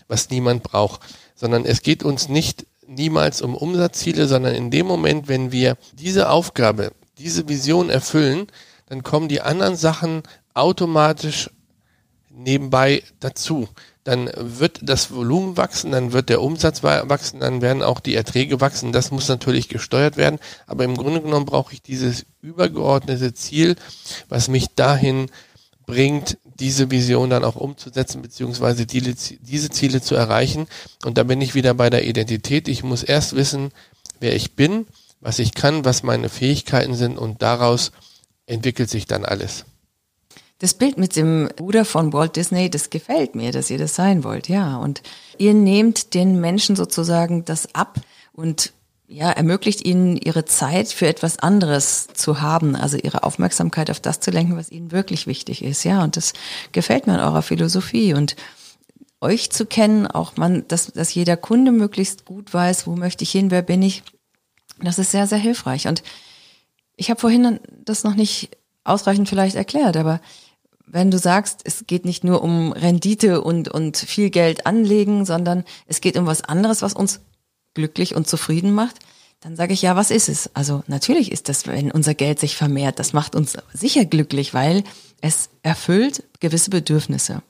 was 0.09 0.29
niemand 0.29 0.63
braucht? 0.63 0.99
Sondern 1.33 1.63
es 1.63 1.81
geht 1.81 2.03
uns 2.03 2.27
nicht 2.27 2.65
niemals 2.85 3.41
um 3.41 3.55
Umsatzziele, 3.55 4.27
sondern 4.27 4.53
in 4.53 4.69
dem 4.69 4.85
Moment, 4.85 5.29
wenn 5.29 5.53
wir 5.53 5.77
diese 5.93 6.29
Aufgabe, 6.29 6.91
diese 7.17 7.47
Vision 7.47 7.89
erfüllen, 7.89 8.47
dann 8.87 9.01
kommen 9.01 9.29
die 9.29 9.39
anderen 9.39 9.77
Sachen 9.77 10.21
automatisch 10.53 11.49
nebenbei 12.29 13.01
dazu. 13.21 13.69
Dann 14.03 14.29
wird 14.35 14.79
das 14.83 15.11
Volumen 15.11 15.55
wachsen, 15.55 15.91
dann 15.91 16.11
wird 16.11 16.29
der 16.29 16.41
Umsatz 16.41 16.83
wachsen, 16.83 17.39
dann 17.39 17.61
werden 17.61 17.81
auch 17.81 18.01
die 18.01 18.15
Erträge 18.15 18.59
wachsen. 18.59 18.91
Das 18.91 19.11
muss 19.11 19.29
natürlich 19.29 19.69
gesteuert 19.69 20.17
werden. 20.17 20.39
Aber 20.67 20.83
im 20.83 20.97
Grunde 20.97 21.21
genommen 21.21 21.45
brauche 21.45 21.73
ich 21.73 21.81
dieses 21.81 22.25
übergeordnete 22.41 23.33
Ziel, 23.33 23.75
was 24.27 24.49
mich 24.49 24.75
dahin 24.75 25.29
bringt, 25.85 26.37
diese 26.59 26.91
Vision 26.91 27.29
dann 27.29 27.43
auch 27.43 27.55
umzusetzen, 27.55 28.21
beziehungsweise 28.21 28.85
die, 28.85 29.15
diese 29.41 29.69
Ziele 29.69 30.01
zu 30.01 30.15
erreichen. 30.15 30.67
Und 31.05 31.17
da 31.17 31.23
bin 31.23 31.41
ich 31.41 31.55
wieder 31.55 31.73
bei 31.73 31.89
der 31.89 32.05
Identität. 32.05 32.67
Ich 32.67 32.83
muss 32.83 33.03
erst 33.03 33.35
wissen, 33.35 33.71
wer 34.19 34.35
ich 34.35 34.55
bin, 34.55 34.85
was 35.19 35.39
ich 35.39 35.53
kann, 35.53 35.85
was 35.85 36.03
meine 36.03 36.29
Fähigkeiten 36.29 36.95
sind 36.95 37.17
und 37.17 37.41
daraus 37.41 37.91
entwickelt 38.45 38.89
sich 38.89 39.07
dann 39.07 39.25
alles. 39.25 39.65
Das 40.63 40.75
Bild 40.75 40.97
mit 40.97 41.17
dem 41.17 41.49
Bruder 41.57 41.83
von 41.83 42.13
Walt 42.13 42.37
Disney, 42.37 42.69
das 42.69 42.89
gefällt 42.89 43.35
mir, 43.35 43.51
dass 43.51 43.69
ihr 43.69 43.77
das 43.77 43.95
sein 43.95 44.23
wollt, 44.23 44.47
ja. 44.47 44.77
Und 44.77 45.01
ihr 45.37 45.53
nehmt 45.53 46.13
den 46.13 46.39
Menschen 46.39 46.77
sozusagen 46.77 47.43
das 47.43 47.75
ab 47.75 47.99
und 48.31 48.71
ja, 49.05 49.29
ermöglicht 49.29 49.85
ihnen 49.85 50.15
ihre 50.15 50.45
Zeit 50.45 50.87
für 50.87 51.05
etwas 51.05 51.37
anderes 51.37 52.07
zu 52.13 52.39
haben, 52.39 52.77
also 52.77 52.95
ihre 52.95 53.23
Aufmerksamkeit 53.23 53.91
auf 53.91 53.99
das 53.99 54.21
zu 54.21 54.31
lenken, 54.31 54.55
was 54.55 54.71
ihnen 54.71 54.93
wirklich 54.93 55.27
wichtig 55.27 55.65
ist, 55.65 55.83
ja. 55.83 56.01
Und 56.01 56.15
das 56.15 56.31
gefällt 56.71 57.07
mir 57.07 57.15
an 57.15 57.27
eurer 57.27 57.41
Philosophie 57.41 58.13
und 58.13 58.37
euch 59.19 59.49
zu 59.49 59.65
kennen, 59.65 60.07
auch 60.07 60.37
man, 60.37 60.65
dass, 60.69 60.93
dass 60.93 61.13
jeder 61.13 61.35
Kunde 61.35 61.73
möglichst 61.73 62.23
gut 62.23 62.53
weiß, 62.53 62.87
wo 62.87 62.95
möchte 62.95 63.25
ich 63.25 63.31
hin, 63.33 63.51
wer 63.51 63.63
bin 63.63 63.81
ich, 63.81 64.01
das 64.79 64.97
ist 64.97 65.11
sehr, 65.11 65.27
sehr 65.27 65.39
hilfreich. 65.39 65.89
Und 65.89 66.03
ich 66.95 67.09
habe 67.09 67.19
vorhin 67.19 67.59
das 67.83 68.05
noch 68.05 68.15
nicht 68.15 68.55
ausreichend 68.85 69.29
vielleicht 69.29 69.55
erklärt, 69.55 69.97
aber 69.97 70.21
wenn 70.85 71.11
du 71.11 71.17
sagst, 71.17 71.61
es 71.63 71.85
geht 71.87 72.05
nicht 72.05 72.23
nur 72.23 72.41
um 72.43 72.71
Rendite 72.71 73.41
und, 73.41 73.67
und 73.67 73.97
viel 73.97 74.29
Geld 74.29 74.65
anlegen, 74.65 75.25
sondern 75.25 75.63
es 75.87 76.01
geht 76.01 76.17
um 76.17 76.25
was 76.25 76.43
anderes, 76.43 76.81
was 76.81 76.93
uns 76.93 77.21
glücklich 77.73 78.15
und 78.15 78.27
zufrieden 78.27 78.73
macht, 78.73 78.99
dann 79.39 79.55
sage 79.55 79.73
ich 79.73 79.81
ja, 79.81 79.95
was 79.95 80.09
ist 80.09 80.29
es? 80.29 80.49
Also 80.53 80.83
natürlich 80.87 81.31
ist 81.31 81.49
das, 81.49 81.67
wenn 81.67 81.91
unser 81.91 82.13
Geld 82.13 82.39
sich 82.39 82.55
vermehrt, 82.55 82.99
das 82.99 83.11
macht 83.11 83.35
uns 83.35 83.57
sicher 83.73 84.05
glücklich, 84.05 84.53
weil 84.53 84.83
es 85.19 85.49
erfüllt 85.63 86.23
gewisse 86.39 86.69
Bedürfnisse. 86.69 87.41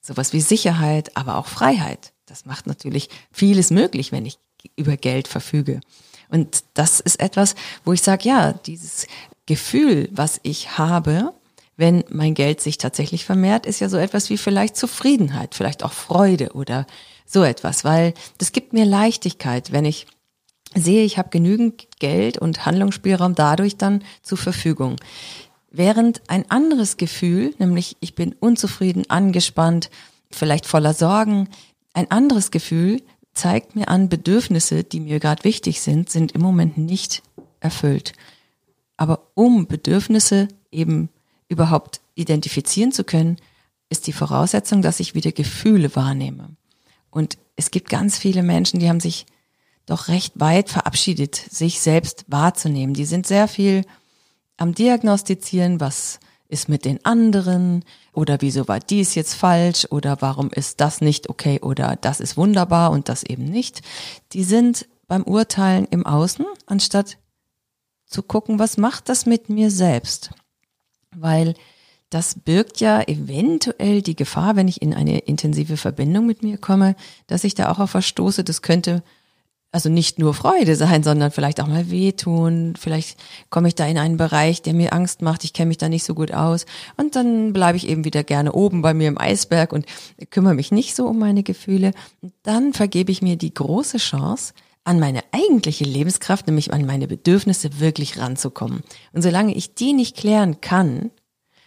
Sowas 0.00 0.32
wie 0.32 0.40
Sicherheit, 0.40 1.16
aber 1.16 1.36
auch 1.36 1.46
Freiheit. 1.46 2.12
Das 2.24 2.46
macht 2.46 2.66
natürlich 2.66 3.10
vieles 3.32 3.70
möglich, 3.70 4.12
wenn 4.12 4.24
ich 4.24 4.38
über 4.76 4.96
Geld 4.96 5.28
verfüge. 5.28 5.80
Und 6.28 6.64
das 6.74 7.00
ist 7.00 7.20
etwas, 7.20 7.54
wo 7.84 7.92
ich 7.92 8.02
sage, 8.02 8.28
ja, 8.28 8.52
dieses 8.52 9.06
Gefühl, 9.46 10.08
was 10.12 10.40
ich 10.42 10.78
habe, 10.78 11.34
wenn 11.76 12.04
mein 12.08 12.34
Geld 12.34 12.60
sich 12.60 12.78
tatsächlich 12.78 13.24
vermehrt, 13.24 13.66
ist 13.66 13.80
ja 13.80 13.88
so 13.88 13.98
etwas 13.98 14.30
wie 14.30 14.38
vielleicht 14.38 14.76
Zufriedenheit, 14.76 15.54
vielleicht 15.54 15.84
auch 15.84 15.92
Freude 15.92 16.52
oder 16.52 16.86
so 17.26 17.42
etwas, 17.42 17.84
weil 17.84 18.14
das 18.38 18.52
gibt 18.52 18.72
mir 18.72 18.84
Leichtigkeit, 18.84 19.72
wenn 19.72 19.84
ich 19.84 20.06
sehe, 20.74 21.04
ich 21.04 21.18
habe 21.18 21.28
genügend 21.30 21.88
Geld 21.98 22.38
und 22.38 22.66
Handlungsspielraum 22.66 23.34
dadurch 23.34 23.76
dann 23.76 24.02
zur 24.22 24.38
Verfügung. 24.38 24.96
Während 25.70 26.22
ein 26.28 26.50
anderes 26.50 26.96
Gefühl, 26.96 27.54
nämlich 27.58 27.96
ich 28.00 28.14
bin 28.14 28.34
unzufrieden, 28.38 29.08
angespannt, 29.10 29.90
vielleicht 30.30 30.66
voller 30.66 30.94
Sorgen, 30.94 31.48
ein 31.92 32.10
anderes 32.10 32.50
Gefühl 32.50 33.02
zeigt 33.34 33.76
mir 33.76 33.88
an, 33.88 34.08
Bedürfnisse, 34.08 34.84
die 34.84 35.00
mir 35.00 35.20
gerade 35.20 35.44
wichtig 35.44 35.80
sind, 35.82 36.08
sind 36.08 36.32
im 36.32 36.40
Moment 36.40 36.78
nicht 36.78 37.22
erfüllt. 37.60 38.12
Aber 38.96 39.28
um 39.34 39.66
Bedürfnisse 39.66 40.48
eben 40.70 41.10
überhaupt 41.48 42.00
identifizieren 42.14 42.92
zu 42.92 43.04
können, 43.04 43.36
ist 43.88 44.06
die 44.06 44.12
Voraussetzung, 44.12 44.82
dass 44.82 45.00
ich 45.00 45.14
wieder 45.14 45.32
Gefühle 45.32 45.94
wahrnehme. 45.94 46.56
Und 47.10 47.38
es 47.54 47.70
gibt 47.70 47.88
ganz 47.88 48.18
viele 48.18 48.42
Menschen, 48.42 48.80
die 48.80 48.88
haben 48.88 49.00
sich 49.00 49.26
doch 49.86 50.08
recht 50.08 50.38
weit 50.40 50.68
verabschiedet, 50.68 51.34
sich 51.36 51.80
selbst 51.80 52.24
wahrzunehmen. 52.28 52.94
Die 52.94 53.04
sind 53.04 53.26
sehr 53.26 53.46
viel 53.46 53.84
am 54.56 54.74
Diagnostizieren, 54.74 55.80
was 55.80 56.18
ist 56.48 56.68
mit 56.68 56.84
den 56.84 57.04
anderen 57.04 57.84
oder 58.12 58.40
wieso 58.40 58.68
war 58.68 58.78
dies 58.78 59.14
jetzt 59.14 59.34
falsch 59.34 59.86
oder 59.90 60.18
warum 60.20 60.50
ist 60.50 60.80
das 60.80 61.00
nicht 61.00 61.28
okay 61.28 61.60
oder 61.60 61.96
das 61.96 62.20
ist 62.20 62.36
wunderbar 62.36 62.90
und 62.90 63.08
das 63.08 63.24
eben 63.24 63.44
nicht. 63.44 63.82
Die 64.32 64.44
sind 64.44 64.86
beim 65.08 65.22
Urteilen 65.24 65.86
im 65.86 66.06
Außen, 66.06 66.44
anstatt 66.66 67.18
zu 68.06 68.22
gucken, 68.22 68.58
was 68.58 68.76
macht 68.76 69.08
das 69.08 69.26
mit 69.26 69.48
mir 69.48 69.70
selbst. 69.70 70.30
Weil 71.18 71.54
das 72.10 72.36
birgt 72.36 72.80
ja 72.80 73.02
eventuell 73.02 74.00
die 74.00 74.16
Gefahr, 74.16 74.54
wenn 74.56 74.68
ich 74.68 74.80
in 74.80 74.94
eine 74.94 75.18
intensive 75.18 75.76
Verbindung 75.76 76.26
mit 76.26 76.42
mir 76.42 76.56
komme, 76.56 76.94
dass 77.26 77.44
ich 77.44 77.54
da 77.54 77.70
auch 77.70 77.80
auf 77.80 77.90
verstoße. 77.90 78.44
Das 78.44 78.62
könnte 78.62 79.02
also 79.72 79.90
nicht 79.90 80.18
nur 80.18 80.32
Freude 80.32 80.76
sein, 80.76 81.02
sondern 81.02 81.30
vielleicht 81.30 81.60
auch 81.60 81.66
mal 81.66 81.90
wehtun. 81.90 82.74
Vielleicht 82.78 83.18
komme 83.50 83.68
ich 83.68 83.74
da 83.74 83.86
in 83.86 83.98
einen 83.98 84.16
Bereich, 84.16 84.62
der 84.62 84.72
mir 84.72 84.92
Angst 84.92 85.20
macht. 85.20 85.44
Ich 85.44 85.52
kenne 85.52 85.68
mich 85.68 85.78
da 85.78 85.88
nicht 85.88 86.04
so 86.04 86.14
gut 86.14 86.32
aus. 86.32 86.64
Und 86.96 87.16
dann 87.16 87.52
bleibe 87.52 87.76
ich 87.76 87.86
eben 87.86 88.04
wieder 88.04 88.24
gerne 88.24 88.52
oben 88.52 88.80
bei 88.80 88.94
mir 88.94 89.08
im 89.08 89.18
Eisberg 89.18 89.72
und 89.72 89.84
kümmere 90.30 90.54
mich 90.54 90.72
nicht 90.72 90.94
so 90.96 91.06
um 91.06 91.18
meine 91.18 91.42
Gefühle. 91.42 91.92
Dann 92.42 92.72
vergebe 92.72 93.12
ich 93.12 93.20
mir 93.20 93.36
die 93.36 93.52
große 93.52 93.98
Chance, 93.98 94.54
an 94.86 95.00
meine 95.00 95.22
eigentliche 95.32 95.84
Lebenskraft, 95.84 96.46
nämlich 96.46 96.72
an 96.72 96.86
meine 96.86 97.08
Bedürfnisse 97.08 97.80
wirklich 97.80 98.18
ranzukommen. 98.18 98.82
Und 99.12 99.22
solange 99.22 99.54
ich 99.54 99.74
die 99.74 99.92
nicht 99.92 100.16
klären 100.16 100.60
kann, 100.60 101.10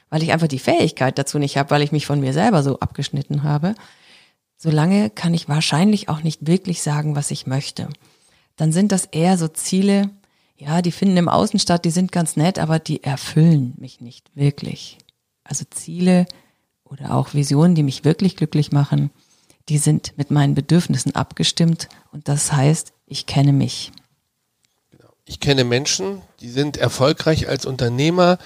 weil 0.09 0.23
ich 0.23 0.31
einfach 0.31 0.47
die 0.47 0.57
Fähigkeit 0.59 1.17
dazu 1.17 1.37
nicht 1.37 1.57
habe, 1.57 1.71
weil 1.71 1.81
ich 1.81 1.91
mich 1.91 2.05
von 2.05 2.21
mir 2.21 2.31
selber 2.31 2.63
so 2.63 2.79
abgeschnitten 2.79 3.43
habe, 3.43 3.75
solange 4.55 5.09
kann 5.09 5.33
ich 5.33 5.49
wahrscheinlich 5.49 6.07
auch 6.07 6.23
nicht 6.23 6.47
wirklich 6.47 6.81
sagen, 6.81 7.15
was 7.15 7.29
ich 7.29 7.45
möchte. 7.45 7.89
Dann 8.55 8.71
sind 8.71 8.91
das 8.91 9.05
eher 9.05 9.37
so 9.37 9.49
Ziele, 9.49 10.09
ja, 10.55 10.81
die 10.81 10.91
finden 10.91 11.17
im 11.17 11.29
Außen 11.29 11.59
statt, 11.59 11.83
die 11.83 11.91
sind 11.91 12.13
ganz 12.13 12.37
nett, 12.37 12.57
aber 12.57 12.79
die 12.79 13.03
erfüllen 13.03 13.73
mich 13.77 13.99
nicht 13.99 14.31
wirklich. 14.33 14.97
Also 15.43 15.65
Ziele 15.69 16.25
oder 16.85 17.15
auch 17.15 17.33
Visionen, 17.33 17.75
die 17.75 17.83
mich 17.83 18.05
wirklich 18.05 18.37
glücklich 18.37 18.71
machen, 18.71 19.11
die 19.67 19.77
sind 19.77 20.13
mit 20.17 20.31
meinen 20.31 20.55
Bedürfnissen 20.55 21.15
abgestimmt 21.15 21.89
und 22.11 22.27
das 22.27 22.51
heißt, 22.51 22.93
ich 23.09 23.25
kenne 23.25 23.51
mich. 23.51 23.91
Ich 25.25 25.39
kenne 25.39 25.63
Menschen, 25.63 26.21
die 26.39 26.49
sind 26.49 26.77
erfolgreich 26.77 27.49
als 27.49 27.65
Unternehmer, 27.65 28.37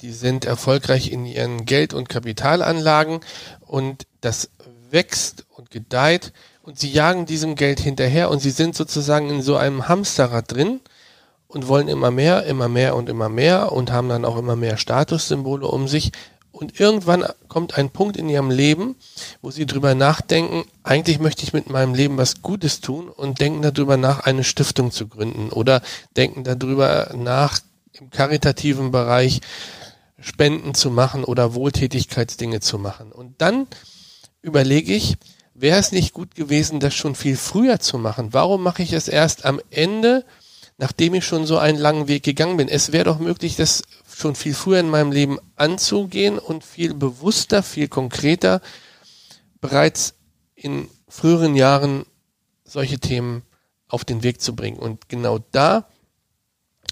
die 0.00 0.12
sind 0.12 0.44
erfolgreich 0.44 1.10
in 1.10 1.26
ihren 1.26 1.66
Geld- 1.66 1.92
und 1.92 2.08
Kapitalanlagen 2.08 3.20
und 3.60 4.06
das 4.20 4.50
wächst 4.90 5.44
und 5.50 5.70
gedeiht 5.70 6.32
und 6.62 6.78
sie 6.78 6.90
jagen 6.90 7.26
diesem 7.26 7.56
Geld 7.56 7.80
hinterher 7.80 8.30
und 8.30 8.40
sie 8.40 8.50
sind 8.50 8.74
sozusagen 8.74 9.28
in 9.28 9.42
so 9.42 9.56
einem 9.56 9.88
Hamsterrad 9.88 10.52
drin 10.52 10.80
und 11.48 11.68
wollen 11.68 11.88
immer 11.88 12.10
mehr, 12.10 12.44
immer 12.44 12.68
mehr 12.68 12.96
und 12.96 13.08
immer 13.08 13.28
mehr 13.28 13.72
und 13.72 13.90
haben 13.90 14.08
dann 14.08 14.24
auch 14.24 14.36
immer 14.36 14.56
mehr 14.56 14.76
Statussymbole 14.76 15.66
um 15.66 15.88
sich. 15.88 16.12
Und 16.52 16.80
irgendwann 16.80 17.24
kommt 17.48 17.78
ein 17.78 17.90
Punkt 17.90 18.16
in 18.16 18.28
ihrem 18.28 18.50
Leben, 18.50 18.96
wo 19.40 19.50
sie 19.50 19.66
drüber 19.66 19.94
nachdenken, 19.94 20.64
eigentlich 20.82 21.18
möchte 21.18 21.44
ich 21.44 21.52
mit 21.52 21.70
meinem 21.70 21.94
Leben 21.94 22.18
was 22.18 22.42
Gutes 22.42 22.80
tun 22.80 23.08
und 23.08 23.40
denken 23.40 23.62
darüber 23.62 23.96
nach, 23.96 24.20
eine 24.20 24.44
Stiftung 24.44 24.90
zu 24.90 25.06
gründen 25.06 25.50
oder 25.50 25.80
denken 26.16 26.44
darüber 26.44 27.14
nach, 27.16 27.60
im 27.92 28.10
karitativen 28.10 28.90
Bereich 28.90 29.40
Spenden 30.20 30.74
zu 30.74 30.90
machen 30.90 31.24
oder 31.24 31.54
Wohltätigkeitsdinge 31.54 32.60
zu 32.60 32.78
machen. 32.78 33.12
Und 33.12 33.40
dann 33.40 33.66
überlege 34.42 34.94
ich, 34.94 35.16
wäre 35.54 35.78
es 35.78 35.92
nicht 35.92 36.14
gut 36.14 36.34
gewesen, 36.34 36.80
das 36.80 36.94
schon 36.94 37.14
viel 37.14 37.36
früher 37.36 37.80
zu 37.80 37.98
machen? 37.98 38.32
Warum 38.32 38.62
mache 38.62 38.82
ich 38.82 38.92
es 38.92 39.08
erst 39.08 39.44
am 39.44 39.60
Ende, 39.70 40.24
nachdem 40.80 41.12
ich 41.12 41.26
schon 41.26 41.44
so 41.44 41.58
einen 41.58 41.78
langen 41.78 42.08
Weg 42.08 42.22
gegangen 42.22 42.56
bin? 42.56 42.68
Es 42.68 42.90
wäre 42.90 43.04
doch 43.04 43.18
möglich, 43.18 43.54
das 43.54 43.82
schon 44.08 44.34
viel 44.34 44.54
früher 44.54 44.80
in 44.80 44.88
meinem 44.88 45.12
Leben 45.12 45.38
anzugehen 45.56 46.38
und 46.38 46.64
viel 46.64 46.94
bewusster, 46.94 47.62
viel 47.62 47.86
konkreter 47.86 48.62
bereits 49.60 50.14
in 50.54 50.88
früheren 51.06 51.54
Jahren 51.54 52.06
solche 52.64 52.98
Themen 52.98 53.42
auf 53.88 54.06
den 54.06 54.22
Weg 54.22 54.40
zu 54.40 54.56
bringen. 54.56 54.78
Und 54.78 55.10
genau 55.10 55.40
da 55.52 55.86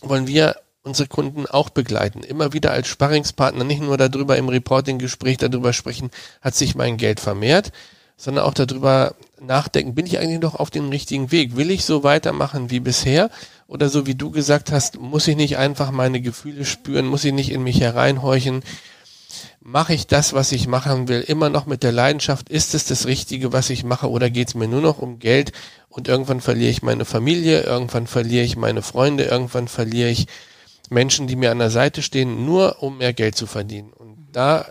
wollen 0.02 0.26
wir 0.26 0.56
unsere 0.82 1.08
Kunden 1.08 1.46
auch 1.46 1.70
begleiten. 1.70 2.22
Immer 2.22 2.52
wieder 2.52 2.72
als 2.72 2.88
Sparringspartner, 2.88 3.64
nicht 3.64 3.80
nur 3.80 3.96
darüber 3.96 4.36
im 4.36 4.50
Reporting-Gespräch 4.50 5.38
darüber 5.38 5.72
sprechen, 5.72 6.10
hat 6.42 6.54
sich 6.54 6.74
mein 6.74 6.98
Geld 6.98 7.20
vermehrt, 7.20 7.72
sondern 8.18 8.44
auch 8.44 8.54
darüber 8.54 9.14
nachdenken, 9.40 9.94
bin 9.94 10.04
ich 10.04 10.18
eigentlich 10.18 10.40
noch 10.40 10.56
auf 10.56 10.70
dem 10.70 10.90
richtigen 10.90 11.30
Weg? 11.30 11.56
Will 11.56 11.70
ich 11.70 11.84
so 11.84 12.02
weitermachen 12.02 12.70
wie 12.70 12.80
bisher? 12.80 13.30
Oder 13.68 13.90
so 13.90 14.06
wie 14.06 14.14
du 14.14 14.30
gesagt 14.30 14.72
hast, 14.72 14.98
muss 14.98 15.28
ich 15.28 15.36
nicht 15.36 15.58
einfach 15.58 15.90
meine 15.90 16.22
Gefühle 16.22 16.64
spüren, 16.64 17.06
muss 17.06 17.24
ich 17.24 17.34
nicht 17.34 17.52
in 17.52 17.62
mich 17.62 17.80
hereinhorchen? 17.80 18.62
Mache 19.60 19.92
ich 19.92 20.06
das, 20.06 20.32
was 20.32 20.52
ich 20.52 20.66
machen 20.66 21.06
will, 21.06 21.20
immer 21.20 21.50
noch 21.50 21.66
mit 21.66 21.82
der 21.82 21.92
Leidenschaft? 21.92 22.48
Ist 22.48 22.74
es 22.74 22.86
das 22.86 23.06
Richtige, 23.06 23.52
was 23.52 23.68
ich 23.68 23.84
mache? 23.84 24.08
Oder 24.10 24.30
geht 24.30 24.48
es 24.48 24.54
mir 24.54 24.68
nur 24.68 24.80
noch 24.80 25.00
um 25.00 25.18
Geld? 25.18 25.52
Und 25.90 26.08
irgendwann 26.08 26.40
verliere 26.40 26.70
ich 26.70 26.82
meine 26.82 27.04
Familie, 27.04 27.60
irgendwann 27.60 28.06
verliere 28.06 28.42
ich 28.42 28.56
meine 28.56 28.80
Freunde, 28.80 29.24
irgendwann 29.24 29.68
verliere 29.68 30.08
ich 30.08 30.28
Menschen, 30.88 31.26
die 31.26 31.36
mir 31.36 31.50
an 31.50 31.58
der 31.58 31.70
Seite 31.70 32.00
stehen, 32.00 32.46
nur 32.46 32.82
um 32.82 32.96
mehr 32.96 33.12
Geld 33.12 33.36
zu 33.36 33.46
verdienen. 33.46 33.92
Und 33.92 34.28
da 34.32 34.64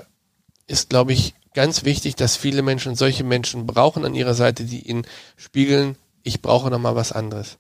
ist, 0.66 0.90
glaube 0.90 1.14
ich, 1.14 1.36
ganz 1.54 1.86
wichtig, 1.86 2.16
dass 2.16 2.36
viele 2.36 2.64
Menschen 2.64 2.96
solche 2.96 3.24
Menschen 3.24 3.68
brauchen 3.68 4.06
an 4.06 4.16
ihrer 4.16 4.34
Seite, 4.34 4.64
die 4.64 4.90
ihnen 4.90 5.06
spiegeln, 5.36 5.98
ich 6.24 6.42
brauche 6.42 6.72
noch 6.72 6.80
mal 6.80 6.96
was 6.96 7.12
anderes. 7.12 7.60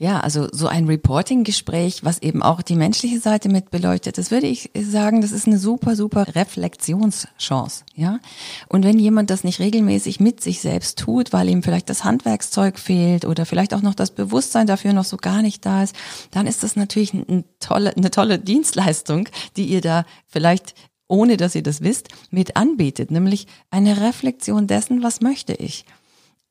Ja, 0.00 0.20
also 0.20 0.46
so 0.52 0.68
ein 0.68 0.86
Reporting-Gespräch, 0.86 2.04
was 2.04 2.22
eben 2.22 2.40
auch 2.40 2.62
die 2.62 2.76
menschliche 2.76 3.18
Seite 3.18 3.48
mit 3.48 3.72
beleuchtet, 3.72 4.16
das 4.16 4.30
würde 4.30 4.46
ich 4.46 4.70
sagen, 4.80 5.22
das 5.22 5.32
ist 5.32 5.48
eine 5.48 5.58
super, 5.58 5.96
super 5.96 6.36
Reflexionschance, 6.36 7.84
ja. 7.96 8.20
Und 8.68 8.84
wenn 8.84 9.00
jemand 9.00 9.30
das 9.30 9.42
nicht 9.42 9.58
regelmäßig 9.58 10.20
mit 10.20 10.40
sich 10.40 10.60
selbst 10.60 11.00
tut, 11.00 11.32
weil 11.32 11.48
ihm 11.48 11.64
vielleicht 11.64 11.90
das 11.90 12.04
Handwerkszeug 12.04 12.78
fehlt 12.78 13.24
oder 13.24 13.44
vielleicht 13.44 13.74
auch 13.74 13.82
noch 13.82 13.96
das 13.96 14.12
Bewusstsein 14.12 14.68
dafür 14.68 14.92
noch 14.92 15.04
so 15.04 15.16
gar 15.16 15.42
nicht 15.42 15.66
da 15.66 15.82
ist, 15.82 15.96
dann 16.30 16.46
ist 16.46 16.62
das 16.62 16.76
natürlich 16.76 17.12
eine 17.12 17.42
tolle, 17.58 17.96
eine 17.96 18.12
tolle 18.12 18.38
Dienstleistung, 18.38 19.28
die 19.56 19.64
ihr 19.64 19.80
da 19.80 20.04
vielleicht 20.28 20.74
ohne 21.08 21.38
dass 21.38 21.54
ihr 21.54 21.62
das 21.62 21.80
wisst, 21.80 22.10
mit 22.30 22.56
anbietet, 22.56 23.10
nämlich 23.10 23.46
eine 23.70 24.02
Reflexion 24.02 24.66
dessen, 24.66 25.02
was 25.02 25.22
möchte 25.22 25.54
ich. 25.54 25.86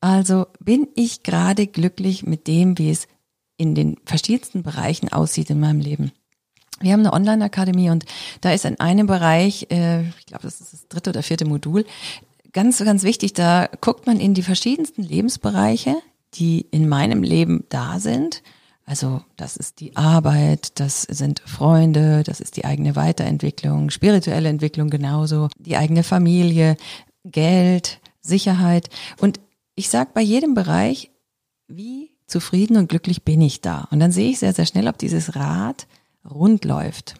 Also 0.00 0.46
bin 0.60 0.88
ich 0.94 1.22
gerade 1.22 1.66
glücklich 1.66 2.24
mit 2.24 2.46
dem, 2.46 2.76
wie 2.76 2.90
es 2.90 3.06
in 3.58 3.74
den 3.74 3.96
verschiedensten 4.06 4.62
Bereichen 4.62 5.12
aussieht 5.12 5.50
in 5.50 5.60
meinem 5.60 5.80
Leben. 5.80 6.12
Wir 6.80 6.92
haben 6.92 7.00
eine 7.00 7.12
Online-Akademie 7.12 7.90
und 7.90 8.06
da 8.40 8.52
ist 8.52 8.64
in 8.64 8.80
einem 8.80 9.06
Bereich, 9.06 9.66
äh, 9.70 10.02
ich 10.02 10.26
glaube, 10.26 10.44
das 10.44 10.60
ist 10.60 10.72
das 10.72 10.88
dritte 10.88 11.10
oder 11.10 11.22
vierte 11.22 11.44
Modul, 11.44 11.84
ganz, 12.52 12.78
ganz 12.82 13.02
wichtig, 13.02 13.34
da 13.34 13.68
guckt 13.80 14.06
man 14.06 14.20
in 14.20 14.32
die 14.32 14.42
verschiedensten 14.42 15.02
Lebensbereiche, 15.02 15.96
die 16.34 16.66
in 16.70 16.88
meinem 16.88 17.22
Leben 17.22 17.64
da 17.68 17.98
sind. 17.98 18.42
Also 18.84 19.22
das 19.36 19.56
ist 19.56 19.80
die 19.80 19.96
Arbeit, 19.96 20.78
das 20.80 21.02
sind 21.02 21.42
Freunde, 21.44 22.22
das 22.22 22.40
ist 22.40 22.56
die 22.56 22.64
eigene 22.64 22.96
Weiterentwicklung, 22.96 23.90
spirituelle 23.90 24.48
Entwicklung 24.48 24.88
genauso, 24.88 25.48
die 25.58 25.76
eigene 25.76 26.02
Familie, 26.02 26.76
Geld, 27.24 28.00
Sicherheit. 28.20 28.88
Und 29.20 29.40
ich 29.74 29.90
sage 29.90 30.10
bei 30.14 30.22
jedem 30.22 30.54
Bereich, 30.54 31.10
wie 31.66 32.12
zufrieden 32.28 32.76
und 32.76 32.88
glücklich 32.88 33.24
bin 33.24 33.40
ich 33.40 33.60
da. 33.60 33.88
Und 33.90 33.98
dann 33.98 34.12
sehe 34.12 34.30
ich 34.30 34.38
sehr, 34.38 34.52
sehr 34.52 34.66
schnell, 34.66 34.86
ob 34.86 34.98
dieses 34.98 35.34
Rad 35.34 35.86
rund 36.24 36.64
läuft. 36.64 37.16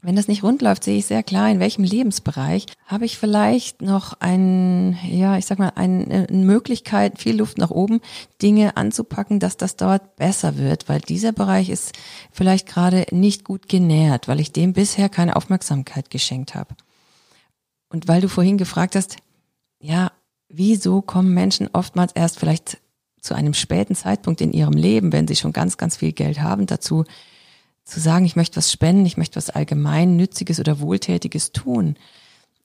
Wenn 0.00 0.14
das 0.14 0.28
nicht 0.28 0.44
rund 0.44 0.62
läuft, 0.62 0.84
sehe 0.84 0.98
ich 0.98 1.06
sehr 1.06 1.24
klar, 1.24 1.50
in 1.50 1.58
welchem 1.58 1.82
Lebensbereich 1.82 2.66
habe 2.86 3.04
ich 3.04 3.18
vielleicht 3.18 3.82
noch 3.82 4.14
ein, 4.20 4.96
ja, 5.04 5.36
ich 5.36 5.44
sag 5.44 5.58
mal, 5.58 5.72
eine 5.74 6.28
Möglichkeit, 6.30 7.18
viel 7.18 7.36
Luft 7.36 7.58
nach 7.58 7.70
oben, 7.70 8.00
Dinge 8.40 8.76
anzupacken, 8.76 9.40
dass 9.40 9.56
das 9.56 9.74
dort 9.74 10.14
besser 10.14 10.56
wird, 10.56 10.88
weil 10.88 11.00
dieser 11.00 11.32
Bereich 11.32 11.68
ist 11.68 11.98
vielleicht 12.30 12.68
gerade 12.68 13.06
nicht 13.10 13.42
gut 13.42 13.68
genährt, 13.68 14.28
weil 14.28 14.38
ich 14.38 14.52
dem 14.52 14.72
bisher 14.72 15.08
keine 15.08 15.34
Aufmerksamkeit 15.34 16.10
geschenkt 16.10 16.54
habe. 16.54 16.76
Und 17.88 18.06
weil 18.06 18.20
du 18.20 18.28
vorhin 18.28 18.56
gefragt 18.56 18.94
hast, 18.94 19.16
ja, 19.80 20.12
wieso 20.48 21.02
kommen 21.02 21.34
Menschen 21.34 21.68
oftmals 21.72 22.12
erst 22.12 22.38
vielleicht 22.38 22.78
zu 23.28 23.34
einem 23.34 23.54
späten 23.54 23.94
Zeitpunkt 23.94 24.40
in 24.40 24.52
ihrem 24.52 24.72
Leben, 24.72 25.12
wenn 25.12 25.28
sie 25.28 25.36
schon 25.36 25.52
ganz, 25.52 25.76
ganz 25.76 25.96
viel 25.96 26.12
Geld 26.12 26.40
haben, 26.40 26.66
dazu 26.66 27.04
zu 27.84 28.00
sagen, 28.00 28.24
ich 28.24 28.36
möchte 28.36 28.56
was 28.56 28.72
spenden, 28.72 29.06
ich 29.06 29.16
möchte 29.16 29.36
was 29.36 29.50
allgemein 29.50 30.16
Nütziges 30.16 30.58
oder 30.60 30.80
Wohltätiges 30.80 31.52
tun. 31.52 31.96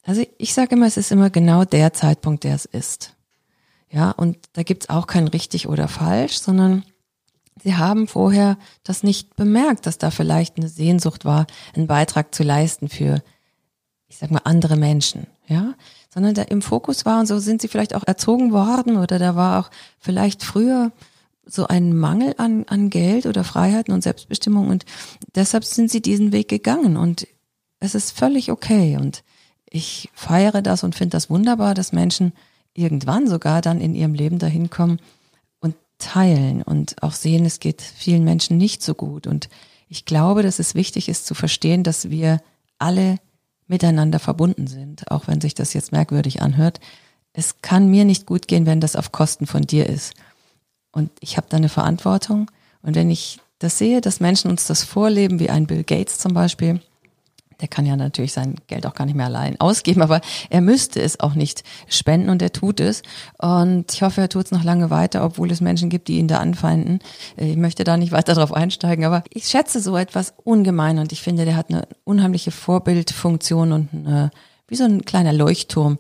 Also 0.03 0.25
ich 0.38 0.53
sage 0.53 0.75
immer, 0.75 0.88
es 0.88 0.98
ist 0.98 1.12
immer 1.12 1.29
genau 1.29 1.65
der 1.65 1.93
Zeitpunkt, 1.93 2.46
der 2.46 2.55
es 2.55 2.65
ist. 2.65 3.15
Ja, 3.89 4.12
und 4.12 4.38
da 4.53 4.63
gibt's 4.63 4.89
auch 4.89 5.05
kein 5.05 5.27
richtig 5.27 5.67
oder 5.67 5.88
falsch, 5.88 6.39
sondern 6.39 6.84
sie 7.62 7.75
haben 7.75 8.08
vorher 8.08 8.58
das 8.84 9.03
nicht 9.03 9.36
bemerkt, 9.36 9.86
dass 9.86 9.98
da 9.98 10.12
vielleicht 10.12 10.58
eine 10.58 10.67
Sehnsucht 10.70 11.25
war, 11.25 11.46
einen 11.75 11.88
Beitrag 11.88 12.34
zu 12.34 12.43
leisten 12.43 12.89
für, 12.89 13.22
ich 14.08 14.17
sag 14.17 14.32
mal, 14.32 14.41
andere 14.46 14.77
Menschen, 14.77 15.27
ja, 15.48 15.74
sondern 16.13 16.36
da 16.36 16.43
im 16.43 16.62
Fokus 16.62 17.05
war 17.05 17.20
und 17.20 17.25
so 17.25 17.39
sind 17.39 17.62
sie 17.62 17.67
vielleicht 17.67 17.96
auch 17.96 18.03
erzogen 18.05 18.51
worden 18.51 18.98
oder 18.98 19.17
da 19.17 19.36
war 19.36 19.60
auch 19.60 19.72
vielleicht 20.00 20.43
früher 20.43 20.91
so 21.46 21.67
ein 21.67 21.98
Mangel 21.98 22.36
an, 22.38 22.65
an 22.67 22.89
Geld 22.89 23.25
oder 23.25 23.43
Freiheiten 23.43 23.93
und 23.93 24.03
Selbstbestimmung 24.03 24.67
und 24.67 24.86
deshalb 25.34 25.65
sind 25.65 25.89
sie 25.89 26.01
diesen 26.01 26.32
Weg 26.32 26.50
gegangen 26.50 26.98
und 26.98 27.27
es 27.79 27.96
ist 27.96 28.12
völlig 28.12 28.51
okay 28.51 28.98
und 28.98 29.24
ich 29.70 30.10
feiere 30.13 30.62
das 30.62 30.84
und 30.84 30.93
finde 30.93 31.13
das 31.13 31.29
wunderbar, 31.32 31.74
dass 31.74 31.93
Menschen 31.93 32.34
irgendwann 32.75 33.27
sogar 33.27 33.62
dann 33.62 33.82
in 33.82 33.96
ihrem 33.96 34.13
Leben 34.13 34.38
dahin 34.38 34.70
kommen 34.70 35.00
und 35.60 35.75
teilen 35.98 36.62
und 36.62 37.01
auch 37.01 37.13
sehen, 37.13 37.43
es 37.43 37.60
geht 37.60 37.82
vielen 37.82 38.24
Menschen 38.24 38.58
nicht 38.58 38.84
so 38.84 38.93
gut 38.93 39.25
und 39.25 39.50
ich 39.89 40.05
glaube, 40.05 40.43
dass 40.43 40.60
es 40.60 40.75
wichtig 40.75 41.10
ist 41.10 41.25
zu 41.25 41.34
verstehen, 41.34 41.84
dass 41.84 42.10
wir 42.12 42.39
alle 42.77 43.17
miteinander 43.67 44.20
verbunden 44.20 44.67
sind, 44.67 45.10
auch 45.12 45.27
wenn 45.27 45.41
sich 45.41 45.53
das 45.53 45.74
jetzt 45.74 45.91
merkwürdig 45.91 46.41
anhört. 46.41 46.79
Es 47.34 47.62
kann 47.62 47.89
mir 47.89 48.05
nicht 48.05 48.25
gut 48.25 48.48
gehen, 48.48 48.65
wenn 48.65 48.82
das 48.82 48.96
auf 48.96 49.12
Kosten 49.12 49.48
von 49.48 49.62
dir 49.62 49.88
ist. 49.88 50.13
Und 50.91 51.10
ich 51.20 51.38
habe 51.38 51.48
da 51.50 51.58
eine 51.58 51.70
Verantwortung. 51.70 52.51
Und 52.82 52.96
wenn 52.96 53.10
ich 53.10 53.39
das 53.60 53.77
sehe, 53.77 54.01
dass 54.01 54.20
Menschen 54.20 54.51
uns 54.51 54.67
das 54.67 54.84
vorleben, 54.84 55.39
wie 55.39 55.50
ein 55.50 55.67
Bill 55.67 55.84
Gates 55.84 56.20
zum 56.20 56.34
Beispiel, 56.34 56.82
der 57.63 57.70
kann 57.70 57.86
ja 57.86 57.96
natürlich 57.96 58.34
sein 58.34 58.55
Geld 58.67 58.86
auch 58.86 58.93
gar 58.93 59.05
nicht 59.05 59.15
mehr 59.15 59.27
allein 59.27 59.58
ausgeben, 59.62 60.01
aber 60.01 60.20
er 60.50 60.60
müsste 60.60 61.01
es 61.01 61.22
auch 61.22 61.34
nicht 61.34 61.63
spenden 61.88 62.29
und 62.29 62.41
er 62.41 62.51
tut 62.51 62.82
es. 62.82 63.03
Und 63.38 63.93
ich 63.93 64.01
hoffe, 64.01 64.20
er 64.20 64.27
tut 64.27 64.48
es 64.48 64.51
noch 64.51 64.65
lange 64.65 64.89
weiter, 64.89 65.24
obwohl 65.24 65.50
es 65.50 65.62
Menschen 65.62 65.89
gibt, 65.89 66.10
die 66.10 66.17
ihn 66.17 66.27
da 66.27 66.39
anfeinden. 66.39 67.00
Ich 67.38 67.55
möchte 67.55 67.86
da 67.86 67.96
nicht 67.96 68.12
weiter 68.12 68.34
drauf 68.34 68.51
einsteigen, 68.51 69.05
aber 69.05 69.24
ich 69.29 69.46
schätze 69.46 69.79
so 69.79 69.96
etwas 69.96 70.34
ungemein 70.43 71.00
und 71.00 71.13
ich 71.13 71.22
finde, 71.22 71.46
der 71.46 71.55
hat 71.55 71.70
eine 71.70 71.88
unheimliche 72.03 72.51
Vorbildfunktion 72.51 73.72
und 73.72 73.93
eine, 73.93 74.32
wie 74.67 74.75
so 74.75 74.84
ein 74.84 75.05
kleiner 75.05 75.32
Leuchtturm, 75.32 76.00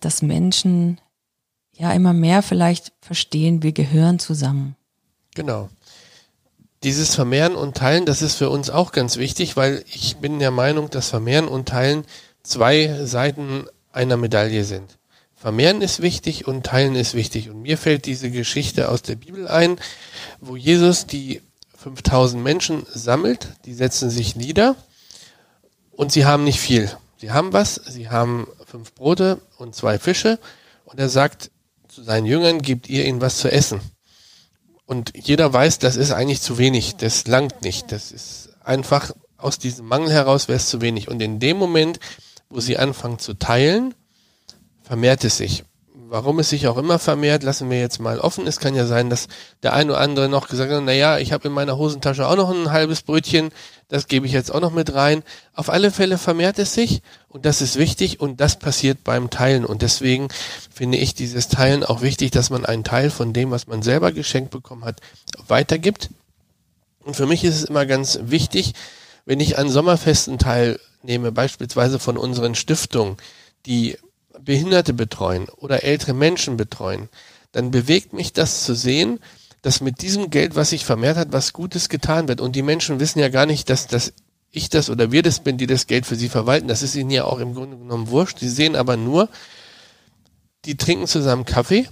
dass 0.00 0.20
Menschen 0.20 1.00
ja 1.74 1.92
immer 1.92 2.12
mehr 2.12 2.42
vielleicht 2.42 2.92
verstehen, 3.00 3.62
wir 3.62 3.70
gehören 3.70 4.18
zusammen. 4.18 4.74
Genau. 5.36 5.68
Dieses 6.82 7.14
Vermehren 7.14 7.54
und 7.54 7.76
Teilen, 7.76 8.06
das 8.06 8.22
ist 8.22 8.34
für 8.34 8.50
uns 8.50 8.68
auch 8.68 8.90
ganz 8.90 9.16
wichtig, 9.16 9.56
weil 9.56 9.84
ich 9.86 10.16
bin 10.16 10.40
der 10.40 10.50
Meinung, 10.50 10.90
dass 10.90 11.10
Vermehren 11.10 11.46
und 11.46 11.68
Teilen 11.68 12.04
zwei 12.42 13.04
Seiten 13.04 13.66
einer 13.92 14.16
Medaille 14.16 14.64
sind. 14.64 14.98
Vermehren 15.36 15.80
ist 15.80 16.02
wichtig 16.02 16.46
und 16.46 16.64
Teilen 16.64 16.94
ist 16.94 17.14
wichtig. 17.14 17.50
Und 17.50 17.62
mir 17.62 17.78
fällt 17.78 18.06
diese 18.06 18.30
Geschichte 18.30 18.88
aus 18.88 19.02
der 19.02 19.16
Bibel 19.16 19.48
ein, 19.48 19.78
wo 20.40 20.56
Jesus 20.56 21.06
die 21.06 21.40
5000 21.78 22.42
Menschen 22.42 22.86
sammelt, 22.92 23.48
die 23.64 23.74
setzen 23.74 24.08
sich 24.10 24.36
nieder 24.36 24.76
und 25.90 26.12
sie 26.12 26.24
haben 26.24 26.44
nicht 26.44 26.60
viel. 26.60 26.90
Sie 27.16 27.30
haben 27.30 27.52
was, 27.52 27.74
sie 27.74 28.08
haben 28.10 28.46
fünf 28.66 28.94
Brote 28.94 29.40
und 29.58 29.74
zwei 29.74 29.98
Fische 29.98 30.38
und 30.84 30.98
er 30.98 31.08
sagt, 31.08 31.50
zu 31.88 32.02
seinen 32.02 32.26
Jüngern, 32.26 32.62
gebt 32.62 32.88
ihr 32.88 33.04
ihnen 33.04 33.20
was 33.20 33.38
zu 33.38 33.52
essen. 33.52 33.80
Und 34.86 35.12
jeder 35.14 35.52
weiß, 35.52 35.78
das 35.78 35.96
ist 35.96 36.12
eigentlich 36.12 36.40
zu 36.40 36.58
wenig, 36.58 36.96
das 36.96 37.26
langt 37.26 37.62
nicht. 37.62 37.92
Das 37.92 38.12
ist 38.12 38.50
einfach 38.62 39.12
aus 39.36 39.58
diesem 39.58 39.86
Mangel 39.86 40.12
heraus 40.12 40.48
wäre 40.48 40.56
es 40.56 40.68
zu 40.68 40.80
wenig. 40.80 41.08
Und 41.08 41.20
in 41.20 41.40
dem 41.40 41.56
Moment, 41.56 41.98
wo 42.48 42.60
sie 42.60 42.78
anfangen 42.78 43.18
zu 43.18 43.34
teilen, 43.34 43.94
vermehrt 44.82 45.24
es 45.24 45.38
sich. 45.38 45.64
Warum 46.12 46.40
es 46.40 46.50
sich 46.50 46.68
auch 46.68 46.76
immer 46.76 46.98
vermehrt, 46.98 47.42
lassen 47.42 47.70
wir 47.70 47.80
jetzt 47.80 47.98
mal 47.98 48.20
offen. 48.20 48.46
Es 48.46 48.60
kann 48.60 48.74
ja 48.74 48.84
sein, 48.84 49.08
dass 49.08 49.28
der 49.62 49.72
ein 49.72 49.88
oder 49.88 49.98
andere 49.98 50.28
noch 50.28 50.48
gesagt 50.48 50.70
hat, 50.70 50.82
na 50.84 50.92
ja, 50.92 51.16
ich 51.16 51.32
habe 51.32 51.48
in 51.48 51.54
meiner 51.54 51.78
Hosentasche 51.78 52.28
auch 52.28 52.36
noch 52.36 52.50
ein 52.50 52.70
halbes 52.70 53.00
Brötchen, 53.00 53.48
das 53.88 54.08
gebe 54.08 54.26
ich 54.26 54.32
jetzt 54.34 54.54
auch 54.54 54.60
noch 54.60 54.74
mit 54.74 54.92
rein. 54.92 55.22
Auf 55.54 55.70
alle 55.70 55.90
Fälle 55.90 56.18
vermehrt 56.18 56.58
es 56.58 56.74
sich 56.74 57.00
und 57.28 57.46
das 57.46 57.62
ist 57.62 57.78
wichtig 57.78 58.20
und 58.20 58.42
das 58.42 58.58
passiert 58.58 59.04
beim 59.04 59.30
Teilen 59.30 59.64
und 59.64 59.80
deswegen 59.80 60.28
finde 60.70 60.98
ich 60.98 61.14
dieses 61.14 61.48
Teilen 61.48 61.82
auch 61.82 62.02
wichtig, 62.02 62.30
dass 62.30 62.50
man 62.50 62.66
einen 62.66 62.84
Teil 62.84 63.08
von 63.08 63.32
dem, 63.32 63.50
was 63.50 63.66
man 63.66 63.80
selber 63.80 64.12
geschenkt 64.12 64.50
bekommen 64.50 64.84
hat, 64.84 65.00
weitergibt. 65.48 66.10
Und 67.06 67.16
für 67.16 67.24
mich 67.24 67.42
ist 67.42 67.56
es 67.56 67.64
immer 67.64 67.86
ganz 67.86 68.18
wichtig, 68.24 68.74
wenn 69.24 69.40
ich 69.40 69.56
an 69.56 69.70
Sommerfesten 69.70 70.36
teilnehme, 70.36 71.32
beispielsweise 71.32 71.98
von 71.98 72.18
unseren 72.18 72.54
Stiftungen, 72.54 73.16
die 73.64 73.96
Behinderte 74.44 74.92
betreuen 74.92 75.48
oder 75.48 75.84
ältere 75.84 76.14
Menschen 76.14 76.56
betreuen, 76.56 77.08
dann 77.52 77.70
bewegt 77.70 78.12
mich 78.12 78.32
das 78.32 78.64
zu 78.64 78.74
sehen, 78.74 79.20
dass 79.62 79.80
mit 79.80 80.02
diesem 80.02 80.30
Geld, 80.30 80.56
was 80.56 80.70
sich 80.70 80.84
vermehrt 80.84 81.16
hat, 81.16 81.32
was 81.32 81.52
Gutes 81.52 81.88
getan 81.88 82.26
wird. 82.28 82.40
Und 82.40 82.56
die 82.56 82.62
Menschen 82.62 82.98
wissen 82.98 83.20
ja 83.20 83.28
gar 83.28 83.46
nicht, 83.46 83.70
dass, 83.70 83.86
dass 83.86 84.12
ich 84.50 84.68
das 84.68 84.90
oder 84.90 85.12
wir 85.12 85.22
das 85.22 85.40
bin, 85.40 85.56
die 85.56 85.66
das 85.66 85.86
Geld 85.86 86.04
für 86.04 86.16
sie 86.16 86.28
verwalten. 86.28 86.68
Das 86.68 86.82
ist 86.82 86.94
ihnen 86.96 87.10
ja 87.10 87.24
auch 87.24 87.38
im 87.38 87.54
Grunde 87.54 87.76
genommen 87.76 88.08
wurscht. 88.08 88.40
Sie 88.40 88.48
sehen 88.48 88.74
aber 88.74 88.96
nur, 88.96 89.28
die 90.64 90.76
trinken 90.76 91.06
zusammen 91.06 91.44
Kaffee, 91.44 91.88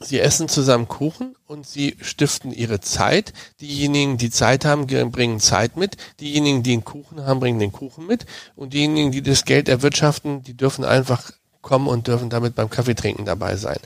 sie 0.00 0.20
essen 0.20 0.48
zusammen 0.48 0.88
Kuchen 0.88 1.34
und 1.46 1.66
sie 1.66 1.96
stiften 2.00 2.52
ihre 2.52 2.80
Zeit. 2.80 3.32
Diejenigen, 3.60 4.18
die 4.18 4.30
Zeit 4.30 4.64
haben, 4.64 4.86
bringen 5.10 5.40
Zeit 5.40 5.76
mit. 5.76 5.96
Diejenigen, 6.20 6.62
die 6.62 6.72
einen 6.72 6.84
Kuchen 6.84 7.24
haben, 7.24 7.40
bringen 7.40 7.58
den 7.58 7.72
Kuchen 7.72 8.06
mit. 8.06 8.26
Und 8.56 8.72
diejenigen, 8.74 9.12
die 9.12 9.22
das 9.22 9.44
Geld 9.44 9.68
erwirtschaften, 9.68 10.42
die 10.42 10.56
dürfen 10.56 10.84
einfach 10.84 11.32
kommen 11.62 11.88
und 11.88 12.06
dürfen 12.06 12.30
damit 12.30 12.54
beim 12.54 12.70
Kaffeetrinken 12.70 13.24
dabei 13.24 13.56
sein. 13.56 13.78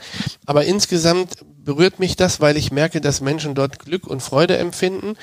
Aber 0.46 0.64
insgesamt 0.64 1.37
berührt 1.64 1.98
mich 1.98 2.16
das, 2.16 2.40
weil 2.40 2.57
ich 2.57 2.72
merke, 2.72 3.01
dass 3.01 3.20
Menschen 3.20 3.55
dort 3.55 3.79
Glück 3.79 4.07
und 4.07 4.22
Freude 4.22 4.57
empfinden. 4.59 5.16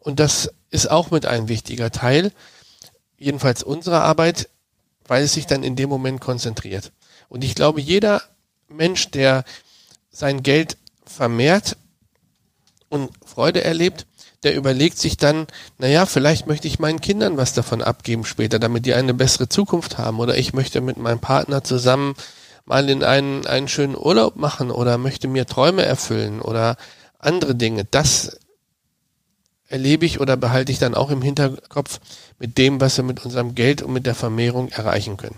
Und 0.00 0.20
das 0.20 0.50
ist 0.70 0.90
auch 0.90 1.10
mit 1.10 1.26
ein 1.26 1.48
wichtiger 1.48 1.90
Teil, 1.90 2.32
jedenfalls 3.18 3.62
unserer 3.62 4.02
Arbeit, 4.02 4.48
weil 5.06 5.24
es 5.24 5.32
sich 5.32 5.46
dann 5.46 5.62
in 5.62 5.76
dem 5.76 5.88
Moment 5.88 6.20
konzentriert. 6.20 6.92
Und 7.28 7.42
ich 7.42 7.54
glaube, 7.54 7.80
jeder 7.80 8.22
Mensch, 8.68 9.10
der 9.10 9.44
sein 10.10 10.42
Geld 10.42 10.76
vermehrt 11.04 11.76
und 12.88 13.10
Freude 13.24 13.62
erlebt, 13.62 14.06
der 14.42 14.54
überlegt 14.54 14.98
sich 14.98 15.16
dann, 15.16 15.46
naja, 15.78 16.06
vielleicht 16.06 16.46
möchte 16.46 16.68
ich 16.68 16.78
meinen 16.78 17.00
Kindern 17.00 17.36
was 17.36 17.54
davon 17.54 17.82
abgeben 17.82 18.24
später, 18.24 18.58
damit 18.58 18.86
die 18.86 18.94
eine 18.94 19.14
bessere 19.14 19.48
Zukunft 19.48 19.98
haben. 19.98 20.20
Oder 20.20 20.38
ich 20.38 20.52
möchte 20.52 20.80
mit 20.80 20.96
meinem 20.96 21.18
Partner 21.18 21.64
zusammen 21.64 22.14
mal 22.64 22.88
in 22.88 23.02
einen, 23.02 23.46
einen 23.46 23.68
schönen 23.68 23.96
Urlaub 23.96 24.36
machen 24.36 24.70
oder 24.70 24.98
möchte 24.98 25.26
mir 25.26 25.46
Träume 25.46 25.84
erfüllen 25.84 26.40
oder 26.40 26.76
andere 27.18 27.54
Dinge. 27.54 27.84
Das 27.84 28.38
erlebe 29.66 30.06
ich 30.06 30.20
oder 30.20 30.36
behalte 30.36 30.70
ich 30.70 30.78
dann 30.78 30.94
auch 30.94 31.10
im 31.10 31.22
Hinterkopf 31.22 32.00
mit 32.38 32.58
dem, 32.58 32.80
was 32.80 32.96
wir 32.96 33.04
mit 33.04 33.24
unserem 33.24 33.54
Geld 33.54 33.82
und 33.82 33.92
mit 33.92 34.06
der 34.06 34.14
Vermehrung 34.14 34.68
erreichen 34.68 35.16
können. 35.16 35.36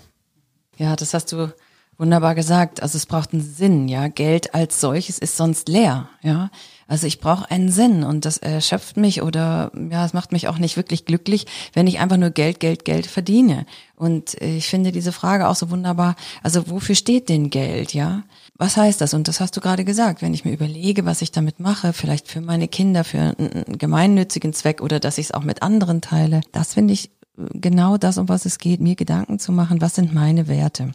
Ja, 0.76 0.96
das 0.96 1.14
hast 1.14 1.32
du 1.32 1.52
wunderbar 2.00 2.34
gesagt. 2.34 2.82
Also 2.82 2.96
es 2.96 3.06
braucht 3.06 3.32
einen 3.32 3.42
Sinn, 3.42 3.88
ja. 3.88 4.08
Geld 4.08 4.54
als 4.54 4.80
solches 4.80 5.18
ist 5.18 5.36
sonst 5.36 5.68
leer, 5.68 6.08
ja. 6.22 6.50
Also 6.88 7.06
ich 7.06 7.20
brauche 7.20 7.48
einen 7.48 7.70
Sinn 7.70 8.02
und 8.02 8.24
das 8.24 8.36
erschöpft 8.38 8.96
mich 8.96 9.22
oder 9.22 9.70
ja, 9.92 10.04
es 10.04 10.12
macht 10.12 10.32
mich 10.32 10.48
auch 10.48 10.58
nicht 10.58 10.76
wirklich 10.76 11.04
glücklich, 11.04 11.46
wenn 11.72 11.86
ich 11.86 12.00
einfach 12.00 12.16
nur 12.16 12.30
Geld, 12.30 12.58
Geld, 12.58 12.84
Geld 12.84 13.06
verdiene. 13.06 13.64
Und 13.94 14.34
ich 14.42 14.66
finde 14.66 14.90
diese 14.90 15.12
Frage 15.12 15.46
auch 15.46 15.54
so 15.54 15.70
wunderbar. 15.70 16.16
Also 16.42 16.68
wofür 16.68 16.96
steht 16.96 17.28
denn 17.28 17.48
Geld, 17.48 17.94
ja? 17.94 18.24
Was 18.56 18.76
heißt 18.76 19.00
das? 19.00 19.14
Und 19.14 19.28
das 19.28 19.38
hast 19.38 19.56
du 19.56 19.60
gerade 19.60 19.84
gesagt. 19.84 20.20
Wenn 20.20 20.34
ich 20.34 20.44
mir 20.44 20.52
überlege, 20.52 21.04
was 21.04 21.22
ich 21.22 21.30
damit 21.30 21.60
mache, 21.60 21.92
vielleicht 21.92 22.26
für 22.26 22.40
meine 22.40 22.66
Kinder, 22.66 23.04
für 23.04 23.36
einen 23.38 23.78
gemeinnützigen 23.78 24.52
Zweck 24.52 24.80
oder 24.82 24.98
dass 24.98 25.18
ich 25.18 25.26
es 25.26 25.32
auch 25.32 25.44
mit 25.44 25.62
anderen 25.62 26.00
teile, 26.00 26.40
das 26.50 26.74
finde 26.74 26.94
ich 26.94 27.12
genau 27.36 27.98
das, 27.98 28.18
um 28.18 28.28
was 28.28 28.46
es 28.46 28.58
geht, 28.58 28.80
mir 28.80 28.96
Gedanken 28.96 29.38
zu 29.38 29.52
machen, 29.52 29.80
was 29.80 29.94
sind 29.94 30.12
meine 30.12 30.48
Werte. 30.48 30.90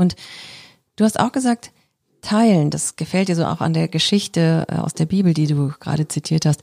Und 0.00 0.16
du 0.96 1.04
hast 1.04 1.20
auch 1.20 1.32
gesagt, 1.32 1.72
teilen, 2.22 2.70
das 2.70 2.96
gefällt 2.96 3.28
dir 3.28 3.36
so 3.36 3.44
auch 3.44 3.60
an 3.60 3.72
der 3.72 3.88
Geschichte 3.88 4.66
äh, 4.68 4.76
aus 4.76 4.94
der 4.94 5.06
Bibel, 5.06 5.34
die 5.34 5.46
du 5.46 5.72
gerade 5.80 6.08
zitiert 6.08 6.46
hast. 6.46 6.62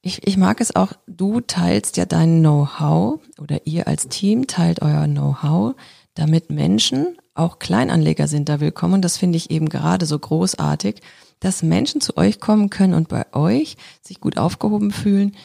Ich, 0.00 0.26
ich 0.26 0.36
mag 0.36 0.60
es 0.60 0.76
auch, 0.76 0.92
du 1.06 1.40
teilst 1.40 1.96
ja 1.96 2.04
dein 2.04 2.40
Know-how 2.40 3.20
oder 3.40 3.66
ihr 3.66 3.88
als 3.88 4.08
Team 4.08 4.46
teilt 4.46 4.80
euer 4.80 5.06
Know-how, 5.06 5.74
damit 6.14 6.50
Menschen, 6.50 7.16
auch 7.34 7.58
Kleinanleger 7.58 8.26
sind 8.26 8.48
da 8.48 8.60
willkommen. 8.60 9.02
Das 9.02 9.16
finde 9.16 9.36
ich 9.36 9.50
eben 9.50 9.68
gerade 9.68 10.06
so 10.06 10.18
großartig, 10.18 11.00
dass 11.40 11.62
Menschen 11.62 12.00
zu 12.00 12.16
euch 12.16 12.40
kommen 12.40 12.70
können 12.70 12.94
und 12.94 13.08
bei 13.08 13.26
euch 13.32 13.76
sich 14.02 14.20
gut 14.20 14.38
aufgehoben 14.38 14.90
fühlen 14.90 15.36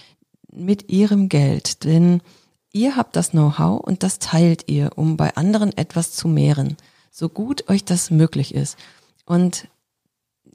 mit 0.52 0.91
ihrem 0.91 1.30
Geld. 1.30 1.84
Denn 1.84 2.22
Ihr 2.75 2.95
habt 2.95 3.15
das 3.15 3.31
Know-how 3.31 3.79
und 3.79 4.01
das 4.01 4.17
teilt 4.17 4.67
ihr, 4.67 4.91
um 4.95 5.15
bei 5.15 5.36
anderen 5.36 5.77
etwas 5.77 6.12
zu 6.13 6.27
mehren, 6.27 6.75
so 7.12 7.29
gut 7.29 7.69
euch 7.69 7.86
das 7.86 8.09
möglich 8.09 8.55
ist. 8.55 8.77
Und 9.25 9.67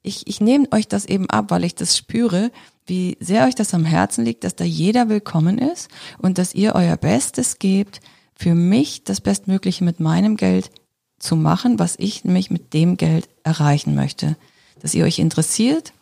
ich, 0.03 0.27
ich 0.27 0.41
nehme 0.41 0.67
euch 0.73 0.89
das 0.89 1.05
eben 1.05 1.31
ab, 1.31 1.53
weil 1.53 1.63
ich 1.63 1.77
das 1.77 1.97
spüre, 1.97 2.51
wie 2.87 3.17
sehr 3.21 3.47
euch 3.47 3.55
das 3.55 3.73
am 3.73 3.85
Herzen 3.85 4.25
liegt, 4.25 4.43
dass 4.43 4.57
da 4.57 4.65
jeder 4.65 5.09
willkommen 5.09 5.59
ist 5.59 5.89
und 6.19 6.39
dass 6.39 6.55
ihr 6.55 6.75
euer 6.75 6.97
Bestes 6.97 7.61
gebt, 7.61 8.01
für 8.35 8.57
mich 8.57 9.05
das 9.05 9.21
Bestmögliche 9.21 9.85
mit 9.85 10.01
meinem 10.01 10.37
Geld 10.37 10.73
zu 11.21 11.37
machen, 11.37 11.79
was 11.79 11.95
ich 11.99 12.25
nämlich 12.25 12.51
mit 12.51 12.75
dem 12.75 12.97
Geld 12.97 13.29
erreichen 13.45 13.95
möchte. 13.95 14.37
Dass 14.81 14.95
ihr 14.95 15.05
euch 15.05 15.21
interessiert 15.21 15.93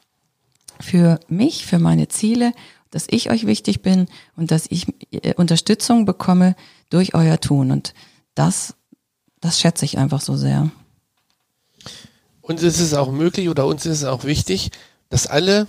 für 0.81 1.20
mich, 1.29 1.66
für 1.66 1.79
meine 1.79 2.09
Ziele, 2.09 2.52
dass 2.90 3.07
ich 3.09 3.31
euch 3.31 3.46
wichtig 3.46 3.83
bin 3.83 4.09
und 4.37 4.51
dass 4.51 4.66
ich 4.68 4.87
äh, 5.11 5.35
Unterstützung 5.35 6.05
bekomme 6.05 6.57
durch 6.90 7.14
euer 7.14 7.40
Tun. 7.40 7.70
Und 7.70 7.94
das, 8.35 8.75
das 9.40 9.61
schätze 9.61 9.85
ich 9.85 9.99
einfach 9.99 10.20
so 10.20 10.37
sehr. 10.37 10.70
Uns 12.40 12.62
ist 12.62 12.81
es 12.81 12.94
auch 12.94 13.11
möglich 13.11 13.49
oder 13.49 13.66
uns 13.66 13.87
ist 13.87 13.99
es 13.99 14.05
auch 14.05 14.25
wichtig, 14.25 14.70
dass 15.09 15.27
alle 15.27 15.66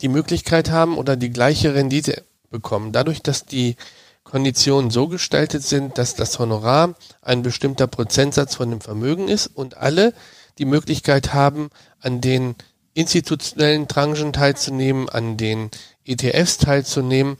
die 0.00 0.08
Möglichkeit 0.08 0.70
haben 0.70 0.98
oder 0.98 1.16
die 1.16 1.30
gleiche 1.30 1.74
Rendite 1.74 2.24
bekommen. 2.50 2.92
Dadurch, 2.92 3.22
dass 3.22 3.46
die 3.46 3.76
Konditionen 4.24 4.90
so 4.90 5.08
gestaltet 5.08 5.62
sind, 5.62 5.98
dass 5.98 6.14
das 6.14 6.38
Honorar 6.38 6.94
ein 7.20 7.42
bestimmter 7.42 7.86
Prozentsatz 7.86 8.54
von 8.54 8.70
dem 8.70 8.80
Vermögen 8.80 9.28
ist 9.28 9.46
und 9.46 9.76
alle 9.76 10.14
die 10.58 10.64
Möglichkeit 10.64 11.34
haben, 11.34 11.70
an 12.00 12.20
den 12.20 12.54
institutionellen 12.94 13.88
Tranchen 13.88 14.32
teilzunehmen, 14.32 15.08
an 15.08 15.36
den 15.36 15.70
ETFs 16.04 16.58
teilzunehmen, 16.58 17.36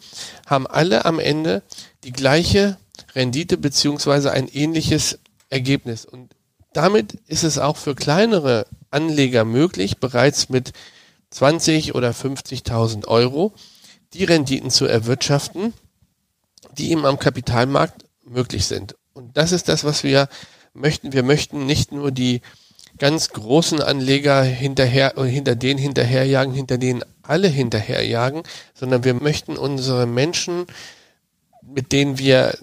haben 0.47 0.67
alle 0.67 1.05
am 1.05 1.19
Ende 1.19 1.63
die 2.05 2.13
gleiche 2.13 2.77
Rendite 3.15 3.57
beziehungsweise 3.57 4.33
ein 4.33 4.49
ähnliches 4.49 5.19
Ergebnis. 5.51 6.05
Und 6.05 6.35
damit 6.73 7.15
ist 7.27 7.45
es 7.45 7.59
auch 7.59 7.77
für 7.77 7.95
kleinere 7.95 8.67
Anleger 8.91 9.45
möglich, 9.45 9.99
bereits 9.99 10.49
mit 10.49 10.73
20 11.31 11.95
oder 11.95 12.11
50.000 12.11 13.07
Euro 13.09 13.53
die 14.13 14.25
Renditen 14.25 14.71
zu 14.71 14.87
erwirtschaften, 14.87 15.73
die 16.77 16.91
eben 16.91 17.07
am 17.07 17.19
Kapitalmarkt 17.19 18.05
möglich 18.25 18.67
sind. 18.67 18.95
Und 19.15 19.37
das 19.37 19.53
ist 19.53 19.69
das, 19.69 19.85
was 19.85 20.05
wir 20.05 20.29
möchten. 20.75 21.13
Wir 21.13 21.23
möchten 21.23 21.67
nicht 21.67 21.93
nur 21.93 22.11
die 22.11 22.41
ganz 22.99 23.31
großen 23.31 23.81
Anleger 23.81 24.43
hinterher, 24.43 25.15
hinter 25.17 25.57
denen 25.57 25.79
hinterherjagen, 25.79 26.55
hinter 26.55 26.79
denen 26.79 27.03
alle 27.23 27.49
hinterherjagen, 27.49 28.43
sondern 28.75 29.05
wir 29.05 29.15
möchten 29.15 29.57
unsere 29.57 30.07
Menschen, 30.07 30.67
mit 31.63 31.93
denen 31.93 32.19
wir 32.19 32.57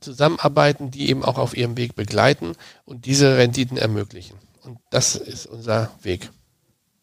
zusammenarbeiten, 0.00 0.90
die 0.90 1.08
eben 1.08 1.24
auch 1.24 1.38
auf 1.38 1.56
ihrem 1.56 1.76
Weg 1.76 1.96
begleiten 1.96 2.52
und 2.84 3.06
diese 3.06 3.36
Renditen 3.36 3.76
ermöglichen. 3.76 4.36
Und 4.62 4.78
das 4.90 5.16
ist 5.16 5.46
unser 5.46 5.90
Weg. 6.02 6.30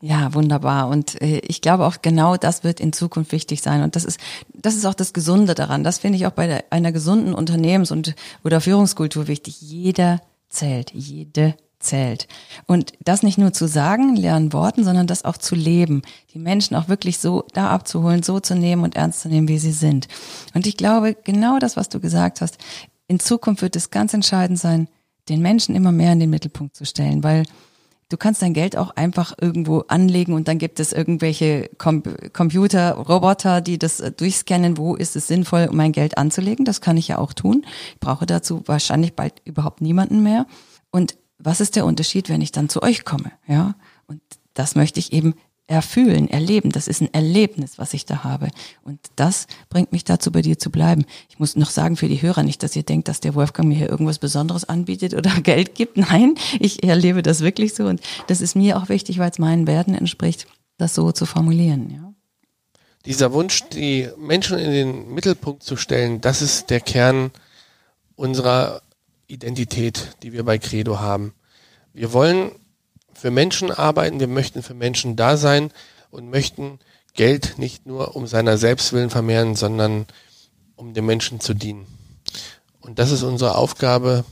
Ja, 0.01 0.33
wunderbar. 0.33 0.87
Und 0.87 1.21
äh, 1.21 1.39
ich 1.39 1.61
glaube 1.61 1.85
auch 1.85 1.97
genau 2.01 2.35
das 2.35 2.63
wird 2.63 2.79
in 2.79 2.91
Zukunft 2.91 3.31
wichtig 3.31 3.61
sein. 3.61 3.83
Und 3.83 3.95
das 3.95 4.03
ist, 4.03 4.19
das 4.53 4.75
ist 4.75 4.85
auch 4.85 4.95
das 4.95 5.13
Gesunde 5.13 5.53
daran. 5.53 5.83
Das 5.83 5.99
finde 5.99 6.17
ich 6.17 6.25
auch 6.25 6.31
bei 6.31 6.47
der, 6.47 6.63
einer 6.71 6.91
gesunden 6.91 7.35
Unternehmens- 7.35 7.91
und 7.91 8.15
oder 8.43 8.61
Führungskultur 8.61 9.27
wichtig. 9.27 9.61
Jeder 9.61 10.19
zählt, 10.49 10.91
jede 10.91 11.55
zählt. 11.81 12.27
Und 12.67 12.93
das 13.03 13.23
nicht 13.23 13.37
nur 13.37 13.53
zu 13.53 13.67
sagen, 13.67 14.15
lernen 14.15 14.53
Worten, 14.53 14.83
sondern 14.83 15.07
das 15.07 15.25
auch 15.25 15.37
zu 15.37 15.55
leben. 15.55 16.01
Die 16.33 16.39
Menschen 16.39 16.75
auch 16.75 16.87
wirklich 16.87 17.19
so 17.19 17.45
da 17.53 17.69
abzuholen, 17.69 18.23
so 18.23 18.39
zu 18.39 18.55
nehmen 18.55 18.83
und 18.83 18.95
ernst 18.95 19.21
zu 19.21 19.29
nehmen, 19.29 19.47
wie 19.47 19.59
sie 19.59 19.71
sind. 19.71 20.07
Und 20.53 20.67
ich 20.67 20.77
glaube, 20.77 21.15
genau 21.23 21.59
das, 21.59 21.77
was 21.77 21.89
du 21.89 21.99
gesagt 21.99 22.41
hast, 22.41 22.57
in 23.07 23.19
Zukunft 23.19 23.61
wird 23.61 23.75
es 23.75 23.89
ganz 23.89 24.13
entscheidend 24.13 24.59
sein, 24.59 24.87
den 25.29 25.41
Menschen 25.41 25.75
immer 25.75 25.91
mehr 25.91 26.13
in 26.13 26.19
den 26.19 26.29
Mittelpunkt 26.29 26.75
zu 26.75 26.85
stellen, 26.85 27.23
weil 27.23 27.43
du 28.11 28.17
kannst 28.17 28.41
dein 28.41 28.53
Geld 28.53 28.75
auch 28.77 28.95
einfach 28.95 29.33
irgendwo 29.39 29.79
anlegen 29.87 30.33
und 30.33 30.47
dann 30.47 30.57
gibt 30.57 30.79
es 30.79 30.93
irgendwelche 30.93 31.69
Com 31.77 32.03
Computer, 32.33 32.93
Roboter, 32.93 33.61
die 33.61 33.79
das 33.79 33.99
äh, 33.99 34.11
durchscannen, 34.11 34.77
wo 34.77 34.95
ist 34.95 35.15
es 35.15 35.27
sinnvoll, 35.27 35.69
mein 35.71 35.91
Geld 35.91 36.17
anzulegen. 36.17 36.65
Das 36.65 36.81
kann 36.81 36.97
ich 36.97 37.07
ja 37.07 37.17
auch 37.17 37.33
tun. 37.33 37.65
Ich 37.93 37.99
brauche 37.99 38.25
dazu 38.25 38.63
wahrscheinlich 38.65 39.13
bald 39.13 39.41
überhaupt 39.45 39.81
niemanden 39.81 40.23
mehr. 40.23 40.45
Und 40.91 41.15
was 41.43 41.61
ist 41.61 41.75
der 41.75 41.85
Unterschied, 41.85 42.29
wenn 42.29 42.41
ich 42.41 42.51
dann 42.51 42.69
zu 42.69 42.81
euch 42.81 43.05
komme? 43.05 43.31
Ja. 43.47 43.75
Und 44.07 44.21
das 44.53 44.75
möchte 44.75 44.99
ich 44.99 45.13
eben 45.13 45.35
erfühlen, 45.67 46.29
erleben. 46.29 46.71
Das 46.71 46.87
ist 46.87 47.01
ein 47.01 47.13
Erlebnis, 47.13 47.77
was 47.77 47.93
ich 47.93 48.05
da 48.05 48.23
habe. 48.23 48.49
Und 48.83 48.99
das 49.15 49.47
bringt 49.69 49.93
mich 49.93 50.03
dazu, 50.03 50.31
bei 50.31 50.41
dir 50.41 50.59
zu 50.59 50.69
bleiben. 50.69 51.05
Ich 51.29 51.39
muss 51.39 51.55
noch 51.55 51.69
sagen 51.69 51.95
für 51.95 52.09
die 52.09 52.21
Hörer 52.21 52.43
nicht, 52.43 52.61
dass 52.61 52.75
ihr 52.75 52.83
denkt, 52.83 53.07
dass 53.07 53.21
der 53.21 53.35
Wolfgang 53.35 53.69
mir 53.69 53.77
hier 53.77 53.89
irgendwas 53.89 54.19
Besonderes 54.19 54.65
anbietet 54.65 55.13
oder 55.13 55.31
Geld 55.41 55.75
gibt. 55.75 55.97
Nein, 55.97 56.35
ich 56.59 56.83
erlebe 56.83 57.23
das 57.23 57.39
wirklich 57.39 57.73
so. 57.73 57.85
Und 57.85 58.01
das 58.27 58.41
ist 58.41 58.55
mir 58.55 58.77
auch 58.77 58.89
wichtig, 58.89 59.17
weil 59.17 59.31
es 59.31 59.39
meinen 59.39 59.65
Werten 59.65 59.95
entspricht, 59.95 60.45
das 60.77 60.93
so 60.93 61.11
zu 61.13 61.25
formulieren. 61.25 61.89
Ja. 61.89 62.13
Dieser 63.05 63.31
Wunsch, 63.31 63.63
die 63.69 64.09
Menschen 64.17 64.59
in 64.59 64.71
den 64.71 65.13
Mittelpunkt 65.13 65.63
zu 65.63 65.77
stellen, 65.77 66.21
das 66.21 66.41
ist 66.41 66.69
der 66.69 66.81
Kern 66.81 67.31
unserer 68.15 68.81
Identität, 69.31 70.17
die 70.23 70.33
wir 70.33 70.43
bei 70.43 70.57
Credo 70.57 70.99
haben. 70.99 71.33
Wir 71.93 72.13
wollen 72.13 72.51
für 73.13 73.31
Menschen 73.31 73.71
arbeiten, 73.71 74.19
wir 74.19 74.27
möchten 74.27 74.63
für 74.63 74.73
Menschen 74.73 75.15
da 75.15 75.37
sein 75.37 75.71
und 76.09 76.29
möchten 76.29 76.79
Geld 77.13 77.57
nicht 77.57 77.85
nur 77.85 78.15
um 78.15 78.27
seiner 78.27 78.57
Selbstwillen 78.57 79.09
vermehren, 79.09 79.55
sondern 79.55 80.05
um 80.75 80.93
den 80.93 81.05
Menschen 81.05 81.39
zu 81.39 81.53
dienen. 81.53 81.85
Und 82.79 82.99
das 82.99 83.11
ist 83.11 83.23
unsere 83.23 83.55
Aufgabe 83.55 84.25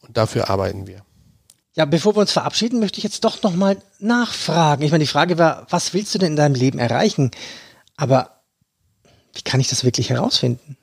und 0.00 0.16
dafür 0.16 0.50
arbeiten 0.50 0.86
wir. 0.86 1.02
Ja, 1.74 1.84
bevor 1.84 2.16
wir 2.16 2.20
uns 2.20 2.32
verabschieden, 2.32 2.80
möchte 2.80 2.98
ich 2.98 3.04
jetzt 3.04 3.24
doch 3.24 3.42
nochmal 3.42 3.80
nachfragen. 3.98 4.82
Ich 4.82 4.90
meine, 4.90 5.04
die 5.04 5.10
Frage 5.10 5.38
war, 5.38 5.66
was 5.70 5.94
willst 5.94 6.14
du 6.14 6.18
denn 6.18 6.32
in 6.32 6.36
deinem 6.36 6.54
Leben 6.54 6.78
erreichen? 6.78 7.30
Aber 7.96 8.42
wie 9.32 9.42
kann 9.42 9.60
ich 9.60 9.68
das 9.68 9.84
wirklich 9.84 10.10
herausfinden? 10.10 10.76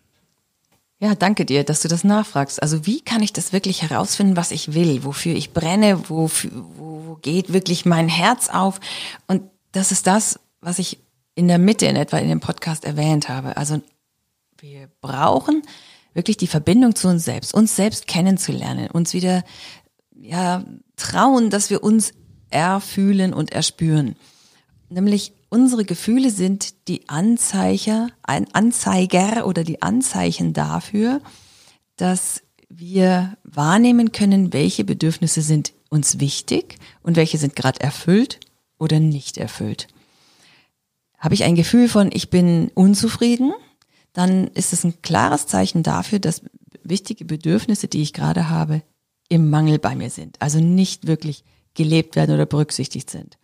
Ja, 0.99 1.13
danke 1.13 1.45
dir, 1.45 1.63
dass 1.63 1.81
du 1.81 1.87
das 1.87 2.03
nachfragst. 2.03 2.61
Also 2.61 2.85
wie 2.85 3.01
kann 3.01 3.21
ich 3.21 3.33
das 3.33 3.51
wirklich 3.51 3.81
herausfinden, 3.81 4.37
was 4.37 4.51
ich 4.51 4.73
will, 4.73 5.03
wofür 5.03 5.35
ich 5.35 5.51
brenne, 5.51 6.09
wofür, 6.09 6.51
wo 6.53 7.17
geht 7.21 7.51
wirklich 7.51 7.85
mein 7.85 8.07
Herz 8.07 8.49
auf? 8.49 8.79
Und 9.27 9.43
das 9.73 9.91
ist 9.91 10.07
das, 10.07 10.39
was 10.61 10.79
ich 10.79 10.99
in 11.35 11.49
der 11.49 11.59
Mitte 11.59 11.85
in 11.85 11.97
etwa 11.97 12.17
in 12.17 12.29
dem 12.29 12.39
Podcast 12.39 12.85
erwähnt 12.85 13.27
habe. 13.27 13.57
Also 13.57 13.81
wir 14.59 14.89
brauchen 15.01 15.63
wirklich 16.13 16.37
die 16.37 16.47
Verbindung 16.47 16.95
zu 16.95 17.09
uns 17.09 17.25
selbst, 17.25 17.53
uns 17.53 17.75
selbst 17.75 18.07
kennenzulernen, 18.07 18.89
uns 18.89 19.13
wieder 19.13 19.43
ja 20.17 20.63
trauen, 20.95 21.49
dass 21.49 21.69
wir 21.69 21.83
uns 21.83 22.13
erfühlen 22.49 23.33
und 23.33 23.51
erspüren. 23.51 24.15
Nämlich 24.89 25.33
unsere 25.49 25.85
Gefühle 25.85 26.29
sind 26.29 26.87
die 26.87 27.09
Anzeiger, 27.09 28.09
ein 28.23 28.53
Anzeiger 28.53 29.47
oder 29.47 29.63
die 29.63 29.81
Anzeichen 29.81 30.53
dafür, 30.53 31.21
dass 31.95 32.41
wir 32.69 33.37
wahrnehmen 33.43 34.11
können, 34.11 34.53
welche 34.53 34.83
Bedürfnisse 34.83 35.41
sind 35.41 35.73
uns 35.89 36.19
wichtig 36.19 36.77
und 37.01 37.15
welche 37.15 37.37
sind 37.37 37.55
gerade 37.55 37.79
erfüllt 37.79 38.39
oder 38.77 38.99
nicht 38.99 39.37
erfüllt. 39.37 39.87
Habe 41.17 41.35
ich 41.35 41.43
ein 41.43 41.55
Gefühl 41.55 41.87
von, 41.87 42.09
ich 42.13 42.29
bin 42.29 42.69
unzufrieden, 42.75 43.53
dann 44.13 44.47
ist 44.47 44.73
es 44.73 44.83
ein 44.83 45.01
klares 45.01 45.47
Zeichen 45.47 45.83
dafür, 45.83 46.19
dass 46.19 46.41
wichtige 46.83 47.25
Bedürfnisse, 47.25 47.87
die 47.87 48.01
ich 48.01 48.13
gerade 48.13 48.49
habe, 48.49 48.81
im 49.29 49.49
Mangel 49.49 49.79
bei 49.79 49.95
mir 49.95 50.09
sind, 50.09 50.39
also 50.41 50.59
nicht 50.59 51.07
wirklich 51.07 51.43
gelebt 51.73 52.15
werden 52.15 52.35
oder 52.35 52.45
berücksichtigt 52.45 53.09
sind. 53.09 53.37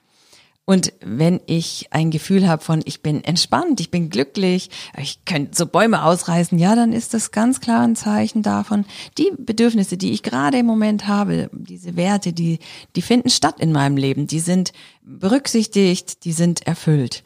Und 0.65 0.93
wenn 1.01 1.41
ich 1.47 1.87
ein 1.91 2.11
Gefühl 2.11 2.47
habe 2.47 2.63
von, 2.63 2.81
ich 2.85 3.01
bin 3.01 3.23
entspannt, 3.23 3.79
ich 3.79 3.89
bin 3.89 4.09
glücklich, 4.09 4.69
ich 4.97 5.25
könnte 5.25 5.57
so 5.57 5.65
Bäume 5.65 6.03
ausreißen, 6.03 6.57
ja, 6.59 6.75
dann 6.75 6.93
ist 6.93 7.13
das 7.13 7.31
ganz 7.31 7.59
klar 7.59 7.81
ein 7.81 7.95
Zeichen 7.95 8.43
davon, 8.43 8.85
die 9.17 9.31
Bedürfnisse, 9.37 9.97
die 9.97 10.11
ich 10.11 10.23
gerade 10.23 10.59
im 10.59 10.67
Moment 10.67 11.07
habe, 11.07 11.49
diese 11.51 11.95
Werte, 11.95 12.31
die, 12.31 12.59
die 12.95 13.01
finden 13.01 13.29
statt 13.29 13.59
in 13.59 13.71
meinem 13.71 13.97
Leben, 13.97 14.27
die 14.27 14.39
sind 14.39 14.71
berücksichtigt, 15.01 16.25
die 16.25 16.31
sind 16.31 16.65
erfüllt. 16.67 17.23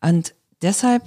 Und 0.00 0.34
deshalb 0.60 1.04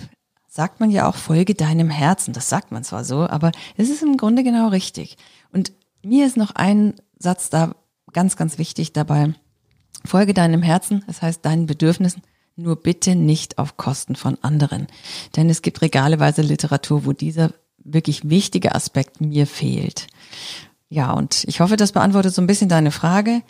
sagt 0.48 0.80
man 0.80 0.90
ja 0.90 1.08
auch, 1.08 1.16
folge 1.16 1.54
deinem 1.54 1.90
Herzen. 1.90 2.34
Das 2.34 2.48
sagt 2.48 2.72
man 2.72 2.86
zwar 2.86 3.04
so, 3.04 3.28
aber 3.28 3.52
es 3.76 3.90
ist 3.90 4.02
im 4.02 4.16
Grunde 4.16 4.44
genau 4.44 4.70
richtig. 4.70 5.18
Und 5.52 5.74
mir 6.02 6.26
ist 6.26 6.38
noch 6.38 6.52
ein 6.56 6.94
Satz 7.20 7.50
da 7.50 7.76
ganz, 8.14 8.38
ganz 8.38 8.58
wichtig 8.58 8.94
dabei 8.94 9.34
Folge 10.08 10.34
deinem 10.34 10.62
Herzen, 10.62 11.04
das 11.08 11.22
heißt 11.22 11.46
deinen 11.46 11.66
Bedürfnissen, 11.66 12.22
nur 12.56 12.78
bitte 12.78 13.16
nicht 13.16 13.58
auf 13.58 13.78
Kosten 13.78 14.16
von 14.16 14.38
anderen. 14.42 14.88
Denn 15.36 15.50
es 15.50 15.62
gibt 15.62 15.82
regaleweise 15.82 16.42
Literatur, 16.42 17.06
wo 17.06 17.14
dieser 17.14 17.54
wirklich 17.84 18.30
wichtige 18.30 18.74
Aspekt 18.74 19.22
mir 19.22 19.46
fehlt. 19.48 20.08
Ja, 20.90 21.12
und 21.12 21.44
ich 21.48 21.60
hoffe, 21.60 21.78
das 21.78 21.92
beantwortet 21.92 22.34
so 22.34 22.42
ein 22.42 22.48
bisschen 22.48 22.70
deine 22.70 22.92
Frage. 22.92 23.42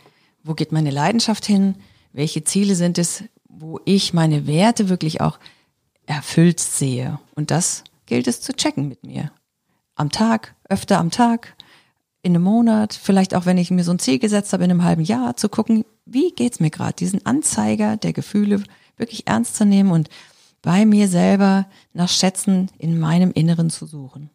Wo 0.43 0.53
geht 0.53 0.71
meine 0.71 0.91
Leidenschaft 0.91 1.45
hin? 1.45 1.75
Welche 2.13 2.43
Ziele 2.43 2.75
sind 2.75 2.97
es, 2.97 3.23
wo 3.47 3.79
ich 3.85 4.13
meine 4.13 4.47
Werte 4.47 4.89
wirklich 4.89 5.21
auch 5.21 5.39
erfüllt 6.05 6.59
sehe? 6.59 7.19
Und 7.35 7.51
das 7.51 7.83
gilt 8.05 8.27
es 8.27 8.41
zu 8.41 8.53
checken 8.53 8.87
mit 8.87 9.03
mir. 9.03 9.31
Am 9.95 10.09
Tag, 10.11 10.55
öfter 10.69 10.99
am 10.99 11.11
Tag, 11.11 11.55
in 12.21 12.35
einem 12.35 12.43
Monat, 12.43 12.93
vielleicht 12.93 13.35
auch 13.35 13.45
wenn 13.45 13.57
ich 13.57 13.69
mir 13.69 13.83
so 13.83 13.91
ein 13.91 13.99
Ziel 13.99 14.19
gesetzt 14.19 14.51
habe, 14.51 14.63
in 14.63 14.71
einem 14.71 14.83
halben 14.83 15.03
Jahr 15.03 15.37
zu 15.37 15.47
gucken, 15.47 15.85
wie 16.05 16.31
geht's 16.31 16.59
mir 16.59 16.69
gerade, 16.69 16.93
diesen 16.93 17.25
Anzeiger 17.25 17.97
der 17.97 18.13
Gefühle 18.13 18.63
wirklich 18.97 19.27
ernst 19.27 19.55
zu 19.55 19.65
nehmen 19.65 19.91
und 19.91 20.09
bei 20.61 20.85
mir 20.85 21.07
selber 21.07 21.67
nach 21.93 22.09
Schätzen 22.09 22.71
in 22.77 22.99
meinem 22.99 23.31
Inneren 23.31 23.69
zu 23.69 23.85
suchen. 23.85 24.29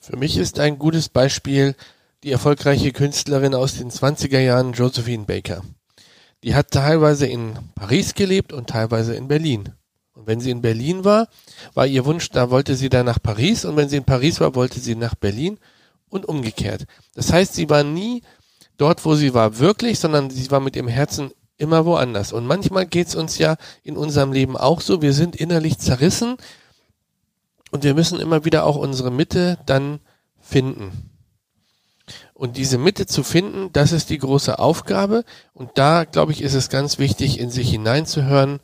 Für 0.00 0.16
mich 0.16 0.36
ist 0.36 0.58
ein 0.58 0.78
gutes 0.78 1.08
Beispiel 1.08 1.74
die 2.22 2.32
erfolgreiche 2.32 2.92
Künstlerin 2.92 3.54
aus 3.54 3.74
den 3.74 3.90
20er 3.90 4.38
Jahren, 4.38 4.72
Josephine 4.72 5.24
Baker. 5.24 5.62
Die 6.42 6.54
hat 6.54 6.70
teilweise 6.70 7.26
in 7.26 7.58
Paris 7.74 8.14
gelebt 8.14 8.52
und 8.52 8.68
teilweise 8.68 9.14
in 9.14 9.28
Berlin. 9.28 9.70
Und 10.14 10.26
wenn 10.26 10.40
sie 10.40 10.50
in 10.50 10.62
Berlin 10.62 11.04
war, 11.04 11.28
war 11.74 11.86
ihr 11.86 12.04
Wunsch, 12.04 12.30
da 12.30 12.50
wollte 12.50 12.74
sie 12.74 12.88
dann 12.88 13.06
nach 13.06 13.22
Paris 13.22 13.64
und 13.64 13.76
wenn 13.76 13.88
sie 13.88 13.96
in 13.96 14.04
Paris 14.04 14.40
war, 14.40 14.54
wollte 14.54 14.80
sie 14.80 14.94
nach 14.94 15.14
Berlin 15.14 15.58
und 16.08 16.26
umgekehrt. 16.26 16.84
Das 17.14 17.32
heißt, 17.32 17.54
sie 17.54 17.70
war 17.70 17.84
nie 17.84 18.22
dort, 18.76 19.04
wo 19.04 19.14
sie 19.14 19.34
war, 19.34 19.58
wirklich, 19.58 19.98
sondern 19.98 20.30
sie 20.30 20.50
war 20.50 20.60
mit 20.60 20.76
ihrem 20.76 20.88
Herzen 20.88 21.32
immer 21.56 21.84
woanders. 21.84 22.32
Und 22.32 22.46
manchmal 22.46 22.86
geht's 22.86 23.14
uns 23.14 23.38
ja 23.38 23.56
in 23.82 23.96
unserem 23.96 24.32
Leben 24.32 24.56
auch 24.56 24.80
so, 24.80 25.02
wir 25.02 25.12
sind 25.12 25.36
innerlich 25.36 25.78
zerrissen 25.78 26.36
und 27.70 27.84
wir 27.84 27.94
müssen 27.94 28.20
immer 28.20 28.44
wieder 28.44 28.64
auch 28.64 28.76
unsere 28.76 29.10
Mitte 29.10 29.58
dann 29.66 30.00
finden. 30.40 31.10
Und 32.34 32.56
diese 32.56 32.78
Mitte 32.78 33.06
zu 33.06 33.22
finden, 33.22 33.72
das 33.72 33.92
ist 33.92 34.10
die 34.10 34.18
große 34.18 34.58
Aufgabe. 34.58 35.24
Und 35.54 35.70
da, 35.76 36.04
glaube 36.04 36.32
ich, 36.32 36.42
ist 36.42 36.54
es 36.54 36.68
ganz 36.68 36.98
wichtig, 36.98 37.38
in 37.38 37.50
sich 37.50 37.70
hineinzuhören 37.70 38.58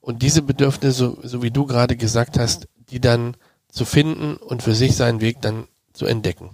und 0.00 0.22
diese 0.22 0.42
Bedürfnisse, 0.42 0.96
so, 0.96 1.18
so 1.22 1.42
wie 1.42 1.50
du 1.50 1.66
gerade 1.66 1.96
gesagt 1.96 2.38
hast, 2.38 2.68
die 2.90 3.00
dann 3.00 3.36
zu 3.68 3.84
finden 3.84 4.36
und 4.36 4.62
für 4.62 4.74
sich 4.74 4.94
seinen 4.96 5.20
Weg 5.20 5.42
dann 5.42 5.66
zu 5.92 6.06
entdecken. 6.06 6.50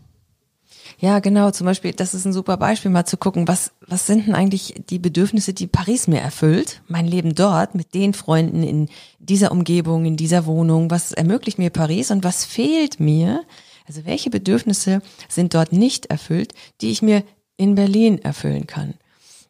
Ja, 1.03 1.19
genau. 1.19 1.51
Zum 1.51 1.65
Beispiel, 1.65 1.91
das 1.91 2.15
ist 2.15 2.27
ein 2.27 2.33
super 2.33 2.57
Beispiel, 2.57 2.89
mal 2.89 3.05
zu 3.05 3.17
gucken, 3.17 3.49
was, 3.49 3.73
was 3.85 4.07
sind 4.07 4.29
denn 4.29 4.37
eigentlich 4.37 4.85
die 4.89 5.01
Bedürfnisse, 5.01 5.53
die 5.53 5.67
Paris 5.67 6.07
mir 6.07 6.21
erfüllt? 6.21 6.81
Mein 6.87 7.09
Leben 7.09 7.35
dort 7.35 7.75
mit 7.75 7.93
den 7.93 8.15
Freunden 8.15 8.63
in 8.63 8.89
dieser 9.19 9.51
Umgebung, 9.51 10.05
in 10.05 10.17
dieser 10.17 10.47
Wohnung. 10.47 10.93
Was 10.93 11.11
ermöglicht 11.11 11.59
mir 11.59 11.71
Paris 11.71 12.13
und 12.13 12.23
was 12.23 12.45
fehlt 12.45 13.01
mir? 13.01 13.43
Also 13.89 14.05
welche 14.05 14.31
Bedürfnisse 14.31 15.03
sind 15.29 15.55
dort 15.55 15.73
nicht 15.73 16.07
erfüllt, 16.07 16.53
die 16.81 16.93
ich 16.93 17.03
mir 17.03 17.25
in 17.57 17.75
Berlin 17.75 18.21
erfüllen 18.23 18.69
kann? 18.69 18.95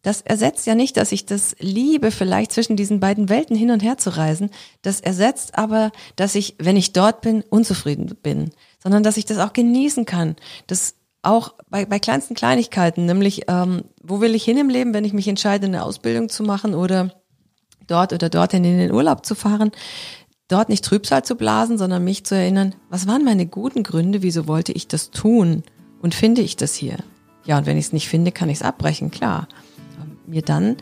Das 0.01 0.23
ersetzt 0.23 0.67
ja 0.67 0.75
nicht, 0.75 0.97
dass 0.97 1.13
ich 1.13 1.27
das 1.27 1.55
liebe, 1.59 2.13
vielleicht 2.13 2.53
zwischen 2.53 2.77
diesen 2.77 2.99
beiden 2.99 3.29
Welten 3.29 3.55
hin 3.55 3.71
und 3.71 3.83
her 3.83 3.99
zu 3.99 4.17
reisen. 4.17 4.49
Das 4.81 5.03
ersetzt 5.03 5.59
aber, 5.59 5.93
dass 6.17 6.35
ich, 6.35 6.55
wenn 6.59 6.79
ich 6.79 6.95
dort 6.95 7.21
bin, 7.21 7.43
unzufrieden 7.43 8.17
bin, 8.23 8.53
sondern 8.83 9.03
dass 9.03 9.19
ich 9.19 9.27
das 9.27 9.37
auch 9.37 9.53
genießen 9.53 10.07
kann. 10.07 10.37
Das 10.67 10.95
auch 11.23 11.55
bei, 11.71 11.87
bei 11.87 11.99
kleinsten 11.99 12.35
Kleinigkeiten, 12.35 13.07
nämlich 13.07 13.43
ähm, 13.49 13.85
wo 14.03 14.21
will 14.21 14.35
ich 14.35 14.45
hin 14.45 14.59
im 14.59 14.69
Leben, 14.69 14.93
wenn 14.93 15.05
ich 15.05 15.13
mich 15.13 15.29
entscheide, 15.29 15.67
eine 15.67 15.85
Ausbildung 15.85 16.29
zu 16.29 16.43
machen 16.43 16.75
oder 16.75 17.15
dort 17.87 18.13
oder 18.13 18.29
dorthin 18.29 18.65
in 18.65 18.79
den 18.79 18.93
Urlaub 18.93 19.25
zu 19.25 19.35
fahren, 19.35 19.71
dort 20.49 20.69
nicht 20.69 20.85
Trübsal 20.85 21.25
zu 21.25 21.37
blasen, 21.37 21.79
sondern 21.79 22.05
mich 22.05 22.25
zu 22.25 22.35
erinnern, 22.35 22.75
was 22.91 23.07
waren 23.07 23.25
meine 23.25 23.47
guten 23.47 23.83
Gründe, 23.85 24.23
wieso 24.23 24.47
wollte 24.47 24.73
ich 24.73 24.89
das 24.89 25.11
tun 25.11 25.63
und 26.01 26.15
finde 26.15 26.43
ich 26.43 26.57
das 26.57 26.75
hier? 26.75 26.99
Ja, 27.45 27.59
und 27.59 27.67
wenn 27.67 27.79
ich 27.79 27.87
es 27.87 27.93
nicht 27.93 28.09
finde, 28.09 28.33
kann 28.33 28.49
ich 28.49 28.59
es 28.59 28.63
abbrechen, 28.63 29.11
klar. 29.11 29.49
Mir 30.27 30.43
dann 30.43 30.77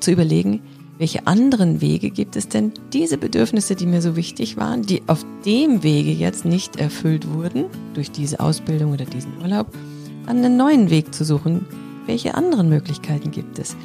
zu 0.00 0.10
überlegen, 0.10 0.62
welche 1.02 1.26
anderen 1.26 1.80
Wege 1.80 2.10
gibt 2.10 2.36
es 2.36 2.48
denn, 2.48 2.70
diese 2.92 3.18
Bedürfnisse, 3.18 3.74
die 3.74 3.86
mir 3.86 4.00
so 4.00 4.14
wichtig 4.14 4.56
waren, 4.56 4.82
die 4.82 5.02
auf 5.08 5.26
dem 5.44 5.82
Wege 5.82 6.12
jetzt 6.12 6.44
nicht 6.44 6.76
erfüllt 6.76 7.28
wurden, 7.28 7.64
durch 7.94 8.12
diese 8.12 8.38
Ausbildung 8.38 8.92
oder 8.92 9.04
diesen 9.04 9.32
Urlaub, 9.42 9.66
dann 10.26 10.36
einen 10.36 10.56
neuen 10.56 10.90
Weg 10.90 11.12
zu 11.12 11.24
suchen. 11.24 11.66
Welche 12.06 12.36
anderen 12.36 12.68
Möglichkeiten 12.68 13.32
gibt 13.32 13.58
es? 13.58 13.76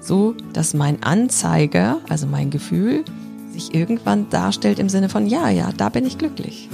So, 0.00 0.34
dass 0.52 0.74
mein 0.74 1.00
Anzeiger, 1.04 2.00
also 2.08 2.26
mein 2.26 2.50
Gefühl, 2.50 3.04
sich 3.52 3.72
irgendwann 3.72 4.28
darstellt 4.30 4.80
im 4.80 4.88
Sinne 4.88 5.08
von, 5.08 5.28
ja, 5.28 5.50
ja, 5.50 5.70
da 5.76 5.90
bin 5.90 6.04
ich 6.04 6.18
glücklich. 6.18 6.68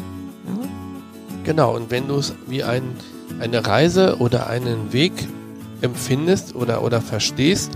Ja? 0.46 0.68
Genau, 1.44 1.76
und 1.76 1.90
wenn 1.90 2.08
du 2.08 2.14
es 2.14 2.32
wie 2.46 2.62
ein, 2.62 2.84
eine 3.38 3.66
Reise 3.66 4.16
oder 4.18 4.46
einen 4.46 4.94
Weg 4.94 5.12
empfindest 5.82 6.56
oder, 6.56 6.82
oder 6.82 7.02
verstehst, 7.02 7.72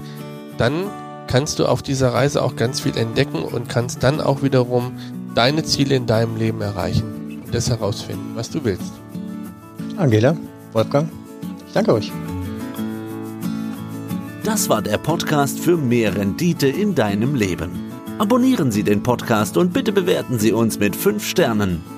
dann 0.56 0.84
kannst 1.26 1.58
du 1.58 1.66
auf 1.66 1.82
dieser 1.82 2.12
Reise 2.12 2.42
auch 2.42 2.56
ganz 2.56 2.80
viel 2.80 2.96
entdecken 2.96 3.42
und 3.42 3.68
kannst 3.68 4.02
dann 4.02 4.20
auch 4.20 4.42
wiederum 4.42 4.92
deine 5.34 5.64
Ziele 5.64 5.96
in 5.96 6.06
deinem 6.06 6.37
Leben 6.37 6.60
erreichen 6.60 7.42
und 7.44 7.54
das 7.54 7.68
herausfinden, 7.68 8.32
was 8.34 8.50
du 8.50 8.64
willst. 8.64 8.92
Angela, 9.96 10.37
Wolfgang, 10.72 11.08
ich 11.66 11.72
danke 11.72 11.92
euch. 11.94 12.12
Das 14.44 14.68
war 14.68 14.82
der 14.82 14.98
Podcast 14.98 15.58
für 15.58 15.76
mehr 15.76 16.14
Rendite 16.14 16.68
in 16.68 16.94
deinem 16.94 17.34
Leben. 17.34 17.70
Abonnieren 18.18 18.70
Sie 18.70 18.82
den 18.82 19.02
Podcast 19.02 19.56
und 19.56 19.72
bitte 19.72 19.90
bewerten 19.90 20.38
Sie 20.38 20.52
uns 20.52 20.78
mit 20.78 20.94
5 20.94 21.26
Sternen. 21.26 21.93